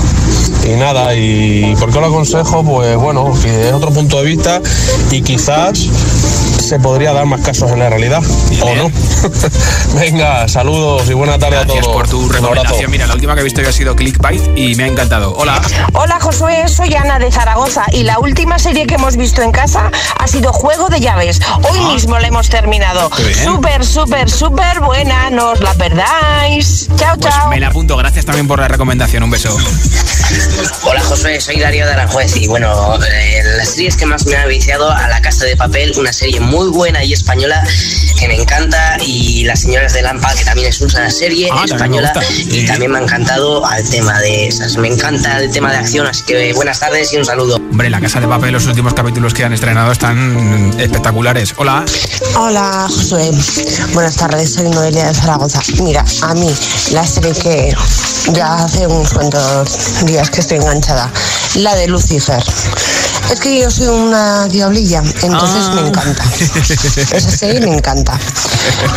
Y 0.64 0.76
nada, 0.76 1.16
y 1.16 1.76
¿por 1.80 1.92
qué 1.92 2.00
lo 2.00 2.08
aconsejo? 2.08 2.64
Pues 2.64 2.96
bueno, 2.98 3.34
que 3.42 3.70
es 3.70 3.74
otro 3.74 3.90
punto 3.92 4.22
de 4.22 4.26
vista 4.26 4.62
y 5.10 5.22
quizás 5.22 5.88
se 6.70 6.80
podría 6.80 7.14
dar 7.14 7.26
más 7.26 7.42
casos 7.42 7.72
en 7.72 7.80
la 7.80 7.90
realidad, 7.90 8.22
¿o 8.62 8.76
no? 8.76 8.92
Venga, 10.00 10.48
saludos 10.48 11.10
y 11.10 11.14
buena 11.14 11.40
tarde 11.40 11.56
Gracias 11.58 11.80
a 11.80 11.82
todos. 11.82 11.96
por 11.96 12.08
tu 12.08 12.30
recomendación. 12.30 12.92
Mira, 12.92 13.08
la 13.08 13.16
última 13.16 13.34
que 13.34 13.42
he 13.42 13.44
visto 13.44 13.60
yo 13.64 13.70
ha 13.70 13.72
sido 13.72 13.96
Clickbait 13.96 14.56
y 14.56 14.76
me 14.76 14.84
ha 14.84 14.88
encantado. 14.88 15.34
Hola. 15.36 15.60
Hola 15.94 16.20
Josué, 16.20 16.68
soy 16.68 16.94
Ana 16.94 17.18
de 17.18 17.32
Zaragoza 17.32 17.86
y 17.92 18.04
la 18.04 18.20
última 18.20 18.60
serie 18.60 18.86
que 18.86 18.96
hemos 18.96 19.18
visto 19.18 19.42
en 19.42 19.52
casa 19.52 19.90
ha 20.20 20.28
sido 20.28 20.54
Juego 20.54 20.90
de 20.90 21.00
Llaves. 21.00 21.42
Hoy 21.72 21.80
mismo 21.92 22.20
la 22.20 22.28
hemos 22.28 22.50
terminado. 22.50 23.10
Ah. 23.12 23.18
Bien. 23.18 23.34
Súper, 23.44 23.84
súper, 23.84 24.30
súper 24.30 24.80
buena, 24.82 25.32
no 25.32 25.50
os 25.54 25.62
la 25.62 25.74
perdáis. 25.74 26.88
Chao, 26.98 27.18
Pues 27.20 27.34
chao. 27.34 27.50
me 27.50 27.60
la 27.60 27.70
apunto. 27.70 27.98
Gracias 27.98 28.26
también 28.26 28.48
por 28.48 28.60
la 28.60 28.68
recomendación. 28.68 29.24
Un 29.24 29.32
beso. 29.32 29.58
Hola 30.84 31.02
Josué, 31.02 31.42
soy 31.42 31.60
Darío 31.60 31.88
de 31.88 31.94
Aranjuez 31.94 32.36
y 32.38 32.48
bueno, 32.48 32.96
eh, 33.04 33.42
las 33.58 33.70
series 33.70 33.96
que 33.96 34.06
más 34.06 34.26
me 34.28 34.36
ha 34.36 34.46
viciado 34.46 34.92
a 34.92 35.08
La 35.08 35.20
Casa 35.22 35.46
de 35.46 35.58
Papel, 35.58 35.94
una 35.98 36.14
serie 36.14 36.40
muy 36.40 36.59
muy 36.60 36.68
buena 36.72 37.02
y 37.06 37.14
española 37.14 37.64
que 38.20 38.28
me 38.28 38.36
encanta 38.36 38.98
y 39.06 39.46
Las 39.46 39.62
Señoras 39.62 39.94
de 39.94 40.02
Lampa, 40.02 40.36
que 40.36 40.44
también 40.44 40.68
es 40.68 40.82
una 40.82 41.10
serie 41.10 41.48
Ah, 41.54 41.64
española 41.64 42.12
y 42.38 42.66
también 42.66 42.92
me 42.92 43.00
ha 43.00 43.02
encantado 43.02 43.66
al 43.66 43.88
tema 43.90 44.20
de 44.20 44.48
esas. 44.48 44.76
Me 44.76 44.90
encanta 44.90 45.40
el 45.40 45.50
tema 45.52 45.72
de 45.72 45.78
acción, 45.78 46.06
así 46.06 46.24
que 46.24 46.52
buenas 46.52 46.82
tardes 46.82 47.14
y 47.14 47.18
un 47.18 47.24
saludo. 47.24 47.56
Hombre, 47.56 47.90
La 47.90 48.02
Casa 48.02 48.20
de 48.20 48.28
Papel, 48.28 48.52
los 48.52 48.66
últimos 48.66 48.94
capítulos 48.94 49.34
que 49.34 49.46
han 49.46 49.54
estrenado 49.54 49.94
están 49.94 50.76
espectaculares. 50.78 51.54
Hola. 51.56 51.86
Hola, 52.36 52.88
Josué. 52.90 53.32
Buenas 53.94 54.18
tardes, 54.18 54.56
soy 54.56 54.68
Noelia 54.68 55.08
de 55.08 55.14
Zaragoza. 55.14 55.62
Mira, 55.82 56.04
a 56.24 56.34
mí 56.34 56.54
la 56.92 57.08
serie 57.08 57.32
que 57.42 57.74
ya 58.34 58.66
hace 58.66 58.86
unos 58.86 59.14
cuantos 59.14 60.06
días 60.06 60.30
que 60.30 60.42
estoy 60.42 60.58
enganchada, 60.58 61.10
la 61.56 61.74
de 61.76 61.88
Lucifer. 61.88 62.44
Es 63.32 63.40
que 63.40 63.62
yo 63.62 63.70
soy 63.70 63.88
una 63.88 64.48
diablilla, 64.48 65.00
entonces 65.22 65.66
Ah. 65.70 65.74
me 65.76 65.88
encanta. 65.88 66.24
Esa 67.16 67.30
serie 67.32 67.60
me 67.62 67.76
encanta. 67.76 68.18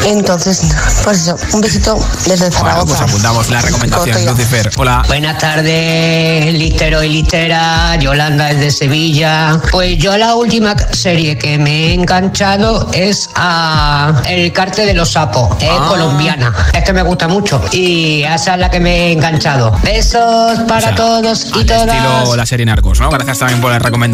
Entonces, 0.07 0.63
pues 1.05 1.21
eso, 1.23 1.37
un 1.53 1.61
besito 1.61 1.99
desde 2.27 2.47
Bueno, 2.51 2.59
Zaragoza. 2.59 2.87
pues 2.99 3.01
apuntamos 3.11 3.51
la 3.51 3.61
recomendación. 3.61 4.25
Lucifer. 4.27 4.71
Hola. 4.77 5.03
Buenas 5.07 5.39
tardes, 5.39 6.55
litero 6.55 7.03
y 7.03 7.09
litera, 7.11 7.97
Yolanda 7.97 8.51
es 8.51 8.61
de 8.61 8.71
Sevilla. 8.71 9.61
Pues 9.71 9.99
yo 9.99 10.17
la 10.17 10.35
última 10.35 10.75
serie 10.93 11.37
que 11.37 11.59
me 11.59 11.89
he 11.89 11.95
enganchado 11.95 12.89
es 12.93 13.29
a 13.35 14.23
El 14.29 14.51
Carte 14.53 14.87
de 14.87 14.95
los 14.95 15.13
Sapos, 15.13 15.57
es 15.63 15.69
Ah. 15.71 15.87
colombiana. 15.89 16.53
Es 16.73 16.85
que 16.85 16.93
me 16.95 17.03
gusta 17.03 17.29
mucho 17.29 17.61
y 17.73 18.23
esa 18.23 18.55
es 18.55 18.61
la 18.61 18.71
que 18.71 18.81
me 18.81 19.09
he 19.09 19.13
enganchado. 19.13 19.73
Besos 19.83 20.59
para 20.67 20.95
todos 20.95 21.49
y 21.61 21.65
todas. 21.65 21.83
Estilo 21.89 22.37
la 22.37 22.47
serie 22.47 22.65
Narcos, 22.65 22.99
¿no? 23.01 23.11
Gracias 23.11 23.39
también 23.39 23.61
por 23.61 23.71
la 23.71 23.79
recomendación. 23.79 24.12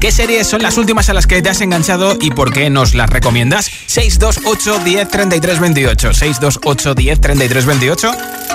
¿Qué 0.00 0.12
series 0.12 0.46
son 0.46 0.62
las 0.62 0.78
últimas 0.78 1.10
a 1.10 1.12
las 1.12 1.26
que 1.26 1.42
te 1.42 1.50
has 1.50 1.60
enganchado 1.60 2.16
y 2.18 2.30
por 2.30 2.54
qué 2.54 2.70
nos 2.70 2.94
las 2.94 3.10
recomiendas? 3.10 3.66
628 3.86 4.78
10 4.82 5.08
33 5.08 5.60
28. 5.60 6.14
628 6.14 6.94
10 6.94 7.20
33 7.20 7.66
28. 7.66 8.12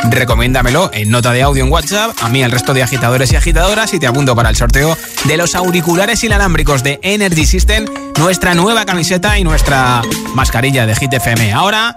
Recomiéndamelo 0.09 0.89
en 0.91 1.11
nota 1.11 1.33
de 1.33 1.43
audio 1.43 1.63
en 1.63 1.71
WhatsApp, 1.71 2.15
a 2.21 2.29
mí 2.29 2.41
al 2.41 2.51
resto 2.51 2.73
de 2.73 2.81
agitadores 2.81 3.31
y 3.31 3.35
agitadoras 3.35 3.93
y 3.93 3.99
te 3.99 4.07
apunto 4.07 4.35
para 4.35 4.49
el 4.49 4.55
sorteo 4.55 4.97
de 5.25 5.37
los 5.37 5.53
auriculares 5.53 6.23
inalámbricos 6.23 6.81
de 6.81 6.99
Energy 7.03 7.45
System, 7.45 7.85
nuestra 8.17 8.55
nueva 8.55 8.83
camiseta 8.85 9.37
y 9.37 9.43
nuestra 9.43 10.01
mascarilla 10.33 10.87
de 10.87 10.95
Hit 10.95 11.13
FM. 11.13 11.53
Ahora, 11.53 11.95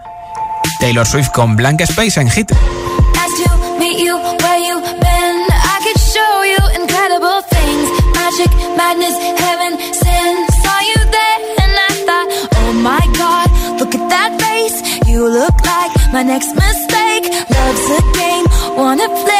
Taylor 0.78 1.07
Swift 1.07 1.30
con 1.30 1.57
Blank 1.57 1.80
Space 1.80 2.20
en 2.20 2.30
Hit. 2.30 2.53
Magic, 8.37 8.51
madness, 8.76 9.16
heaven, 9.39 9.78
sin. 9.95 10.47
Saw 10.62 10.80
you 10.91 10.99
there 11.16 11.39
and 11.62 11.72
I 11.87 11.93
thought, 12.07 12.28
oh 12.59 12.72
my 12.82 13.05
god, 13.14 13.47
look 13.78 13.95
at 13.95 14.09
that 14.11 14.35
face. 14.43 14.82
You 15.07 15.28
look 15.28 15.55
like 15.64 15.93
my 16.12 16.24
next 16.24 16.53
mistake. 16.57 17.30
Love's 17.30 17.87
a 17.95 18.03
game, 18.18 18.47
wanna 18.74 19.07
play. 19.22 19.39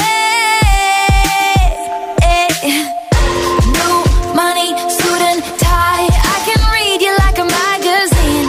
New 3.75 3.97
money, 4.39 4.71
suit 4.87 5.23
and 5.27 5.43
tie. 5.59 6.07
I 6.07 6.39
can 6.47 6.61
read 6.71 7.03
you 7.03 7.13
like 7.27 7.39
a 7.43 7.49
magazine. 7.51 8.47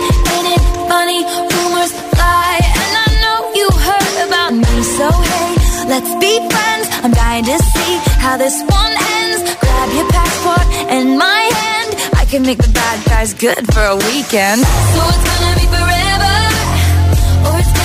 It 0.53 0.61
funny? 0.85 1.25
Rumors 1.25 1.93
fly, 2.13 2.61
and 2.85 2.93
I 3.01 3.09
know 3.23 3.37
you 3.57 3.67
heard 3.81 4.17
about 4.29 4.53
me. 4.53 4.75
So 4.93 5.09
hey, 5.09 5.57
let's 5.89 6.13
be 6.21 6.37
friends. 6.53 6.85
I'm 7.01 7.13
dying 7.13 7.45
to 7.45 7.57
see 7.57 7.93
how 8.21 8.37
this 8.37 8.61
and 11.05 11.17
my 11.17 11.41
hand. 11.61 11.91
I 12.15 12.25
can 12.25 12.41
make 12.43 12.57
the 12.57 12.71
bad 12.73 13.05
guys 13.05 13.33
good 13.33 13.61
for 13.73 13.83
a 13.83 13.95
weekend. 13.95 14.61
So 14.93 15.01
it's 15.13 15.23
gonna 15.29 15.55
be 15.61 15.67
forever, 15.75 16.35
or 17.47 17.53
it's 17.61 17.84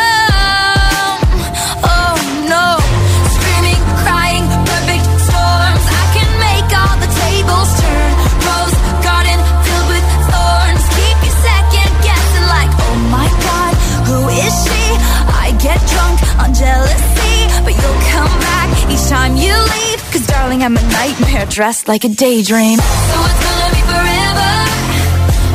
Time 19.11 19.35
you 19.35 19.51
leave. 19.75 19.99
Cause 20.11 20.25
darling, 20.25 20.63
I'm 20.63 20.77
a 20.77 20.83
nightmare 20.99 21.45
dressed 21.45 21.89
like 21.89 22.05
a 22.05 22.11
daydream. 22.23 22.79
So 22.79 23.17
it's 23.27 23.41
gonna 23.45 23.69
be 23.75 23.83
forever, 23.91 24.53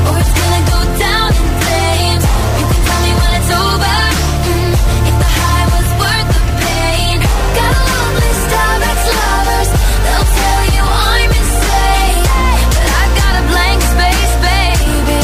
or 0.07 0.15
it's 0.21 0.35
gonna 0.39 0.63
go 0.75 0.81
down 1.01 1.29
in 1.41 1.47
flames. 1.65 2.25
You 2.61 2.65
can 2.71 2.81
tell 2.89 3.01
me 3.07 3.13
when 3.21 3.33
it's 3.41 3.53
over. 3.65 3.97
mm, 4.45 4.73
if 5.09 5.17
the 5.23 5.31
high 5.41 5.67
was 5.73 5.89
worth 6.03 6.29
the 6.37 6.43
pain. 6.65 7.17
Got 7.57 7.75
list 8.21 8.51
of 8.61 8.79
ex-lovers. 8.93 9.71
They'll 10.05 10.31
tell 10.41 10.63
you 10.77 10.85
I'm 11.13 11.31
insane, 11.41 12.21
but 12.77 12.89
I've 13.01 13.15
got 13.21 13.33
a 13.41 13.45
blank 13.53 13.81
space, 13.95 14.35
baby 14.45 15.21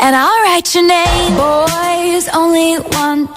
and 0.00 0.12
I'll 0.16 0.40
write 0.46 0.68
your 0.74 0.86
name. 0.86 1.30
Boys 1.36 2.24
only 2.32 2.78
want 2.96 3.25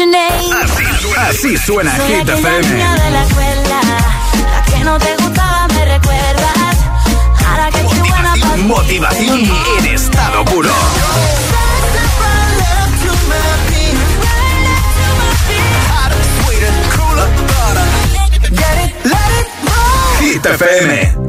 Así 0.00 0.84
suena, 1.02 1.28
así 1.28 1.56
suena 1.56 1.90
Hit 2.06 2.28
en 9.78 9.86
estado 9.86 10.44
puro. 10.44 10.70
Hit 20.20 20.46
FM. 20.46 21.28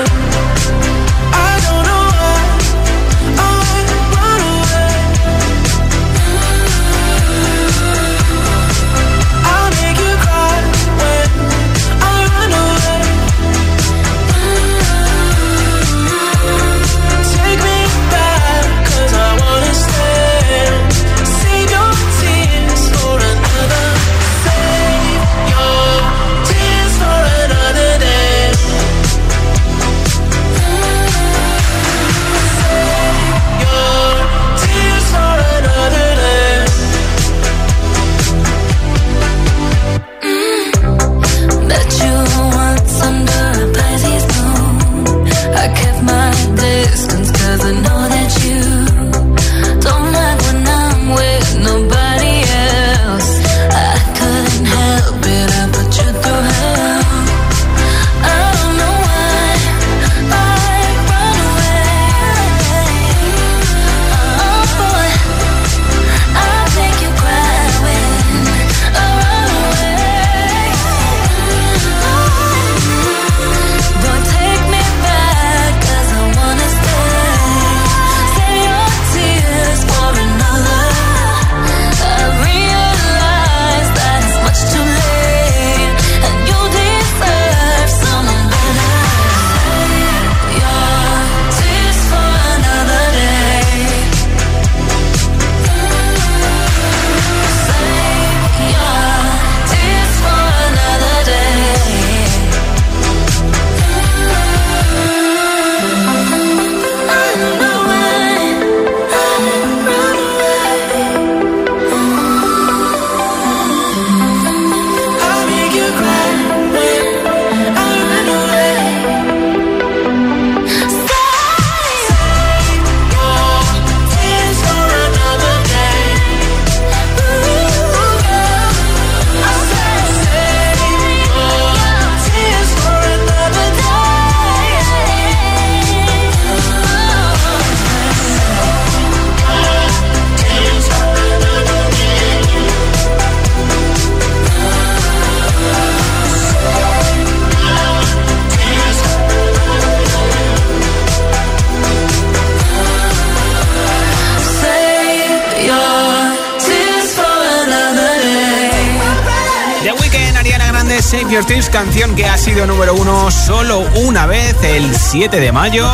Número 162.67 162.93
uno 162.93 163.31
solo 163.31 163.79
una 163.95 164.25
vez, 164.25 164.55
el 164.63 164.95
7 164.95 165.39
de 165.39 165.51
mayo. 165.51 165.89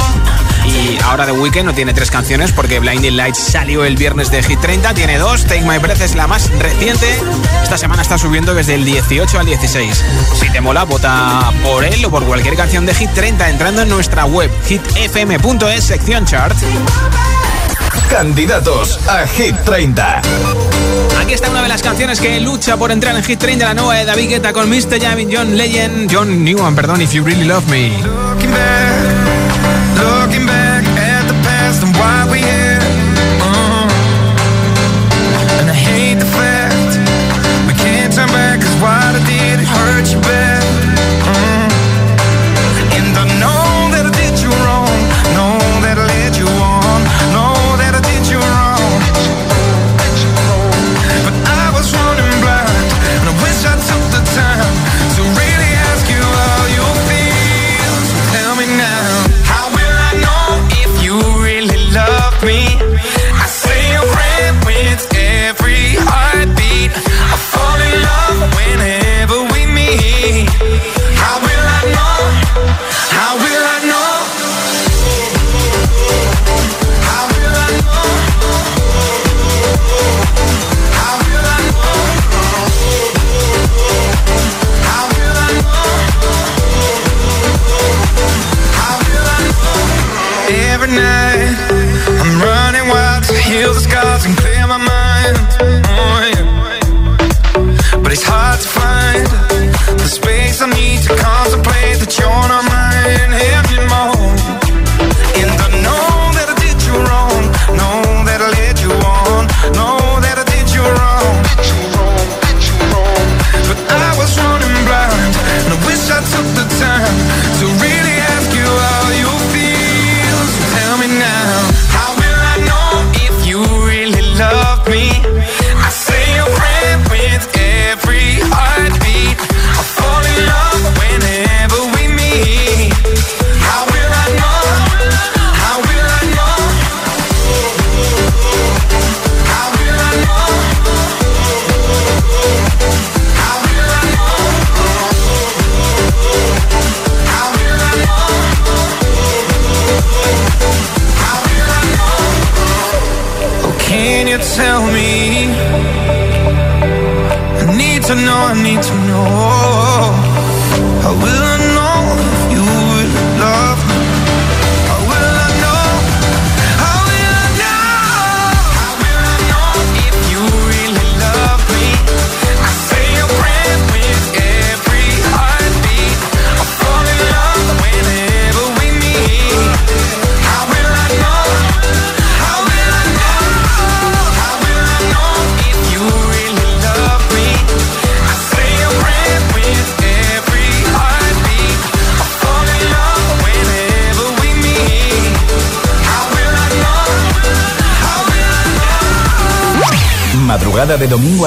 Y 0.66 0.98
ahora 1.04 1.26
The 1.26 1.32
Weeknd 1.32 1.64
no 1.64 1.74
tiene 1.74 1.94
tres 1.94 2.12
canciones 2.12 2.52
porque 2.52 2.80
Blinding 2.80 3.16
Lights 3.16 3.40
salió 3.40 3.86
el 3.86 3.96
viernes 3.96 4.32
de 4.32 4.44
Hit 4.44 4.60
30, 4.60 4.94
tiene 4.94 5.18
dos. 5.18 5.46
Take 5.46 5.62
My 5.62 5.78
Breath 5.78 6.02
es 6.02 6.16
la 6.16 6.28
más 6.28 6.50
reciente. 6.60 7.06
Esta 7.64 7.78
semana 7.78 8.02
está 8.02 8.18
subiendo 8.18 8.54
desde 8.54 8.76
el 8.76 8.86
18 8.86 9.40
al 9.40 9.46
16. 9.46 10.04
Si 10.40 10.50
te 10.50 10.62
mola, 10.62 10.84
vota 10.84 11.52
por 11.64 11.86
él 11.86 12.04
o 12.06 12.10
por 12.10 12.26
cualquier 12.26 12.56
canción 12.56 12.86
de 12.86 12.94
Hit 12.94 13.12
30 13.14 13.50
entrando 13.50 13.82
en 13.82 13.90
nuestra 13.90 14.26
web 14.26 14.52
hitfm.es 14.68 15.84
sección 15.84 16.26
chart. 16.26 16.56
Candidatos 18.18 18.98
a 19.08 19.28
Hit 19.28 19.56
30. 19.64 20.22
Aquí 21.22 21.34
está 21.34 21.52
una 21.52 21.62
de 21.62 21.68
las 21.68 21.84
canciones 21.84 22.20
que 22.20 22.40
lucha 22.40 22.76
por 22.76 22.92
entrar 22.92 23.16
en 23.16 23.24
Hit 23.24 23.38
30, 23.38 23.64
la 23.64 23.74
nueva 23.76 23.94
de 23.94 24.06
David 24.06 24.30
Guetta 24.30 24.54
con 24.54 24.68
Mr. 24.68 25.00
Javin, 25.00 25.30
John 25.32 25.56
Legend, 25.56 26.12
John 26.12 26.44
Newman, 26.44 26.74
perdón, 26.76 27.00
If 27.00 27.14
You 27.14 27.24
Really 27.24 27.44
Love 27.44 27.68
Me. 27.68 27.90
Looking 27.90 28.50
back, 28.50 28.98
looking 30.02 30.48
back 30.48 30.84
at 30.98 31.28
the 31.28 31.36
past 31.44 31.84
and 31.84 31.96
why 31.96 32.26
we 32.32 32.40
here. 32.40 32.80
Uh, 33.40 33.88
and 35.60 35.70
I 35.70 35.76
hate 35.76 36.18
the 36.18 36.26
fact 36.26 36.98
we 37.68 37.74
can't 37.76 38.12
turn 38.12 38.32
back 38.32 38.60
'cause 38.62 38.76
what 38.82 39.14
I 39.16 39.20
did 39.28 39.60
it 39.62 39.68
hurt 39.68 40.12
you 40.12 40.20
bad. 40.22 40.57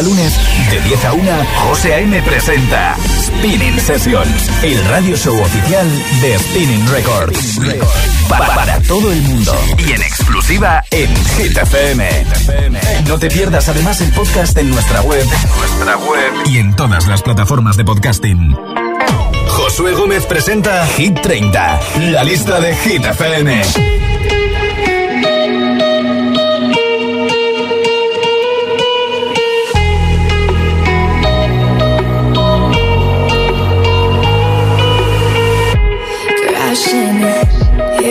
Lunes, 0.01 0.33
de 0.71 0.81
10 0.83 1.05
a 1.05 1.13
1, 1.13 1.31
José 1.69 1.95
A.M. 1.95 2.23
presenta 2.23 2.97
Spinning 3.27 3.79
Sessions, 3.81 4.51
el 4.63 4.85
radio 4.87 5.17
show 5.17 5.37
oficial 5.41 5.87
de 6.23 6.39
Spinning 6.39 6.89
Records. 6.89 7.59
Pa- 8.29 8.39
para 8.55 8.81
todo 8.83 9.11
el 9.13 9.21
mundo 9.23 9.53
y 9.79 9.93
en 9.93 10.03
exclusiva 10.03 10.83
en 10.93 11.09
Hit 11.37 11.57
FM. 11.57 12.09
No 13.09 13.19
te 13.19 13.29
pierdas 13.29 13.69
además 13.69 14.01
el 14.01 14.13
podcast 14.13 14.57
en 14.59 14.71
nuestra 14.71 15.03
web, 15.03 15.25
nuestra 15.59 15.97
web 15.97 16.33
y 16.47 16.59
en 16.59 16.75
todas 16.77 17.07
las 17.07 17.23
plataformas 17.23 17.77
de 17.77 17.85
podcasting. 17.85 18.57
Josué 19.49 19.93
Gómez 19.93 20.25
presenta 20.27 20.87
Hit 20.97 21.21
30, 21.21 21.81
la 22.13 22.25
lista 22.25 22.61
de 22.61 22.75
Hit 22.77 23.05
FM. 23.05 23.63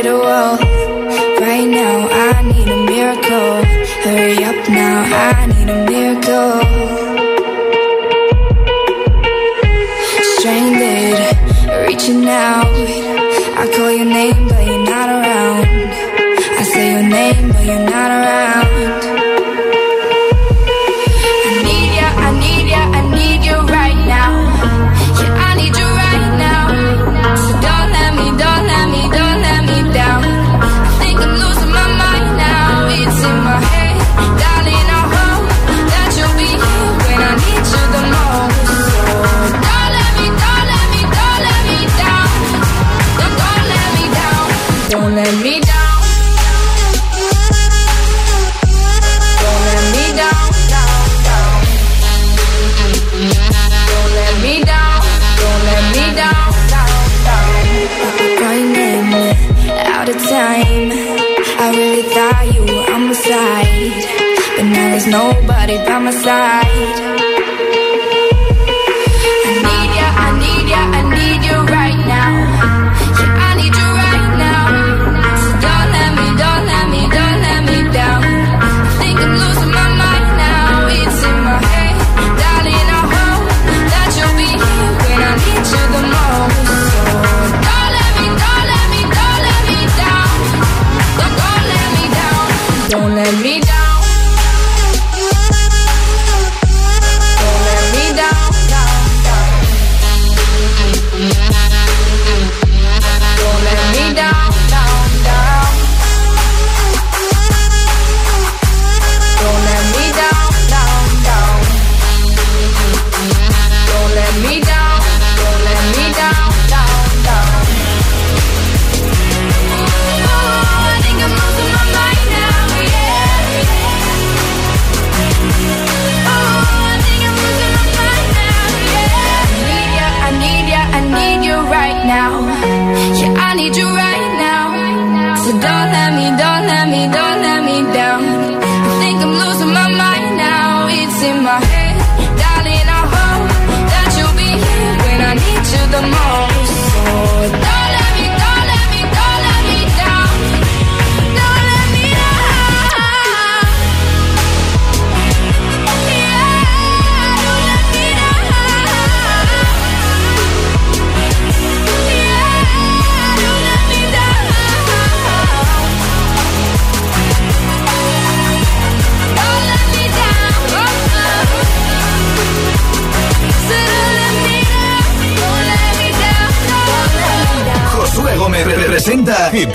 A 0.10 0.18
wall. 0.18 0.57
Right 1.39 1.68
now, 1.68 2.07
I 2.10 2.41
need 2.51 2.68
a 2.68 2.80
miracle. 2.86 3.64
Hurry 4.03 4.43
up 4.43 4.70
now, 4.70 4.97
I 5.05 5.45
need 5.45 5.70
a 5.70 5.80
miracle. 5.86 6.53
Stranded, 10.38 11.88
reaching 11.88 12.28
out. 12.28 12.59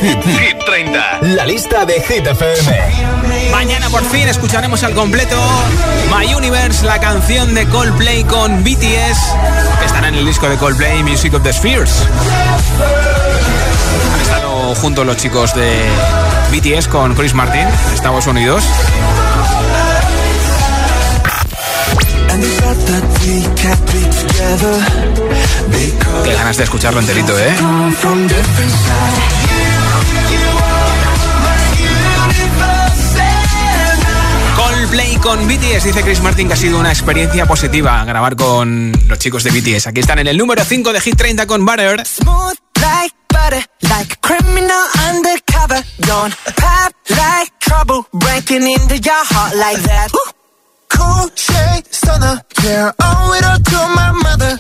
Hit, 0.05 0.59
30. 0.67 1.19
La 1.23 1.47
lista 1.47 1.87
de 1.87 1.95
Hit 1.95 2.27
FM. 2.27 3.51
Mañana 3.51 3.89
por 3.89 4.05
fin 4.05 4.29
escucharemos 4.29 4.83
al 4.83 4.93
completo 4.93 5.35
My 6.15 6.35
Universe, 6.35 6.85
la 6.85 7.01
canción 7.01 7.55
de 7.55 7.67
Coldplay 7.69 8.23
con 8.25 8.63
BTS, 8.63 9.35
que 9.79 9.87
estará 9.87 10.09
en 10.09 10.17
el 10.17 10.27
disco 10.27 10.47
de 10.47 10.59
Coldplay 10.59 11.03
Music 11.03 11.33
of 11.33 11.43
the 11.43 11.55
Spheres. 11.55 12.03
Han 14.13 14.21
estado 14.21 14.75
juntos 14.75 15.07
los 15.07 15.17
chicos 15.17 15.55
de 15.55 15.89
BTS 16.53 16.89
con 16.89 17.15
Chris 17.15 17.33
Martin 17.33 17.63
en 17.63 17.95
Estados 17.95 18.27
Unidos. 18.27 18.63
Qué 26.25 26.35
ganas 26.35 26.59
de 26.59 26.65
escucharlo 26.65 27.01
enterito, 27.01 27.39
¿eh? 27.39 27.55
Play 34.89 35.17
con 35.17 35.47
BTS. 35.47 35.85
Dice 35.85 36.03
Chris 36.03 36.21
Martin 36.21 36.49
que 36.49 36.55
ha 36.55 36.57
sido 36.57 36.79
una 36.79 36.91
experiencia 36.91 37.47
positiva 37.47 38.05
grabar 38.05 38.37
con 38.37 38.93
los 39.09 39.19
chicos 39.19 39.45
de 39.45 39.51
BTS. 39.51 39.87
Aquí 39.87 40.01
están 40.01 40.19
en 40.19 40.27
el 40.27 40.37
número 40.37 40.65
5 40.65 40.93
de 40.93 41.01
Hit 41.01 41.17
30 41.17 41.47
con 41.47 41.65
Butter. 41.65 42.05
Smooth 42.07 42.55
like 42.81 43.15
butter, 43.29 43.65
like 43.83 44.17
criminal 44.21 44.85
undercover. 45.09 45.83
Don't 46.01 46.35
pop 46.57 46.93
like 47.11 47.51
trouble, 47.61 48.07
breaking 48.13 48.63
into 48.63 48.97
your 48.97 49.25
heart 49.33 49.55
like 49.57 49.81
that. 49.83 50.09
Cool 50.89 51.31
shade 51.35 51.87
stunner, 51.91 52.41
yeah, 52.63 52.93
owe 53.01 53.35
it 53.39 53.45
all 53.45 53.59
to 53.59 53.81
my 53.95 54.13
mother. 54.13 54.59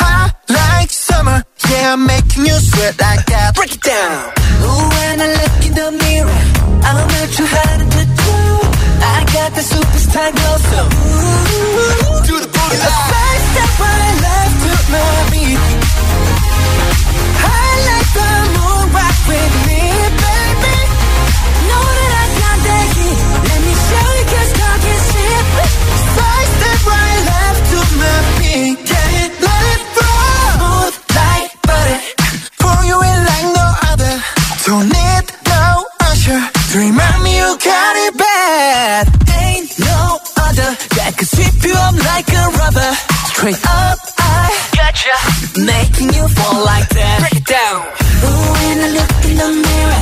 Hot 0.00 0.32
like 0.48 0.90
summer, 0.90 1.42
yeah, 1.70 1.96
making 1.96 2.46
you 2.46 2.58
sweat 2.60 2.98
like 3.00 3.24
that. 3.26 3.54
Break 3.54 3.74
it 3.74 3.82
down. 3.82 4.32
Ooh, 4.62 4.88
when 4.94 5.20
I 5.20 5.28
look 5.40 5.66
in 5.66 5.74
the 5.74 5.88
mirror, 6.02 6.40
I'm 6.82 7.08
not 7.08 7.28
too 7.36 7.46
hard 7.46 7.90
to. 7.92 8.13
I 9.04 9.24
got 9.36 9.52
the 9.54 9.60
superstar 9.60 10.30
glow, 10.32 10.56
so 10.70 10.80
do 12.26 12.34
the 12.40 12.48
booty. 12.48 12.76
A 12.76 12.90
side 13.08 13.42
step 13.50 13.72
right 13.80 14.16
left 14.24 14.56
to 14.64 14.72
my 14.92 15.23
rubber. 42.64 42.92
Straight 43.28 43.60
up, 43.66 43.98
I 44.18 44.48
got 44.76 44.94
gotcha. 44.94 45.14
Making 45.60 46.14
you 46.16 46.24
fall 46.28 46.64
like 46.64 46.88
that. 46.96 47.16
Break 47.20 47.36
it 47.40 47.46
down. 47.46 47.80
Ooh, 48.24 48.52
when 48.56 48.76
I 48.86 48.88
look 48.98 49.12
in 49.28 49.34
the 49.42 49.50
mirror, 49.64 49.93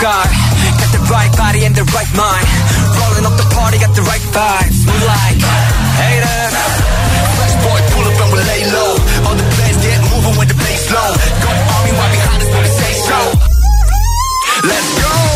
Guy. 0.00 0.28
Got 0.76 0.92
the 0.92 1.00
right 1.08 1.32
body 1.38 1.64
and 1.64 1.74
the 1.74 1.84
right 1.96 2.12
mind. 2.12 2.46
Rolling 3.00 3.24
up 3.24 3.32
the 3.40 3.48
party, 3.54 3.78
got 3.78 3.94
the 3.96 4.02
right 4.02 4.20
vibes. 4.20 4.84
Move 4.84 5.02
like 5.08 5.40
haters. 5.40 6.52
Fresh 7.40 7.56
boy, 7.64 7.80
pull 7.96 8.04
up 8.04 8.20
and 8.20 8.32
we 8.32 8.38
lay 8.44 8.62
low. 8.76 8.92
All 9.24 9.36
the 9.36 9.46
players 9.56 9.78
get 9.80 10.00
moving 10.12 10.36
with 10.36 10.48
the 10.48 10.58
bass 10.60 10.92
low. 10.92 11.12
The 11.16 11.48
army 11.48 11.92
right 11.96 12.12
behind 12.12 12.42
us 12.44 12.48
when 12.52 12.62
we 12.62 12.72
say 12.76 12.92
so. 13.08 13.18
Let's 14.68 14.90
go. 15.00 15.35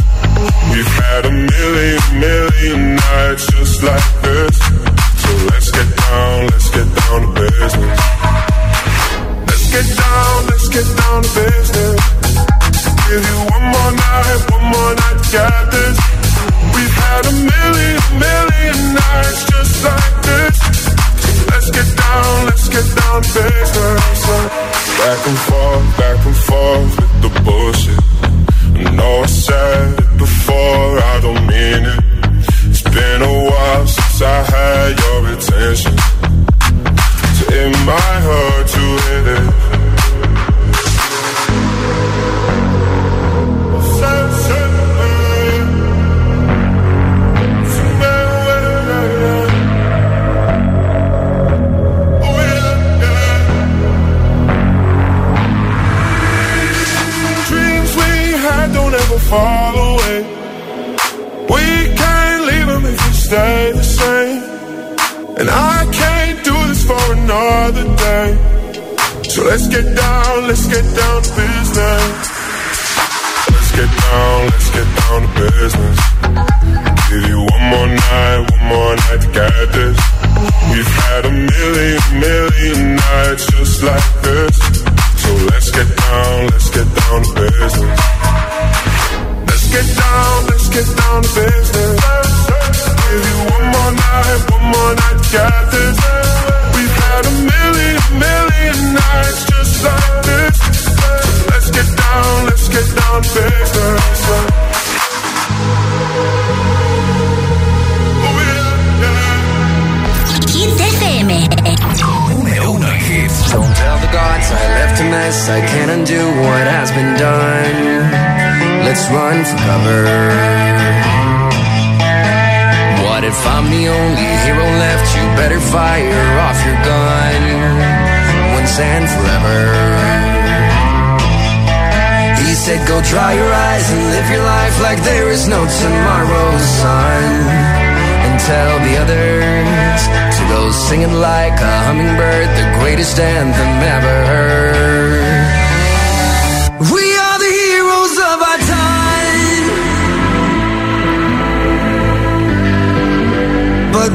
yeah. 34.89 35.20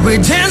We 0.07 0.15
time 0.19 0.46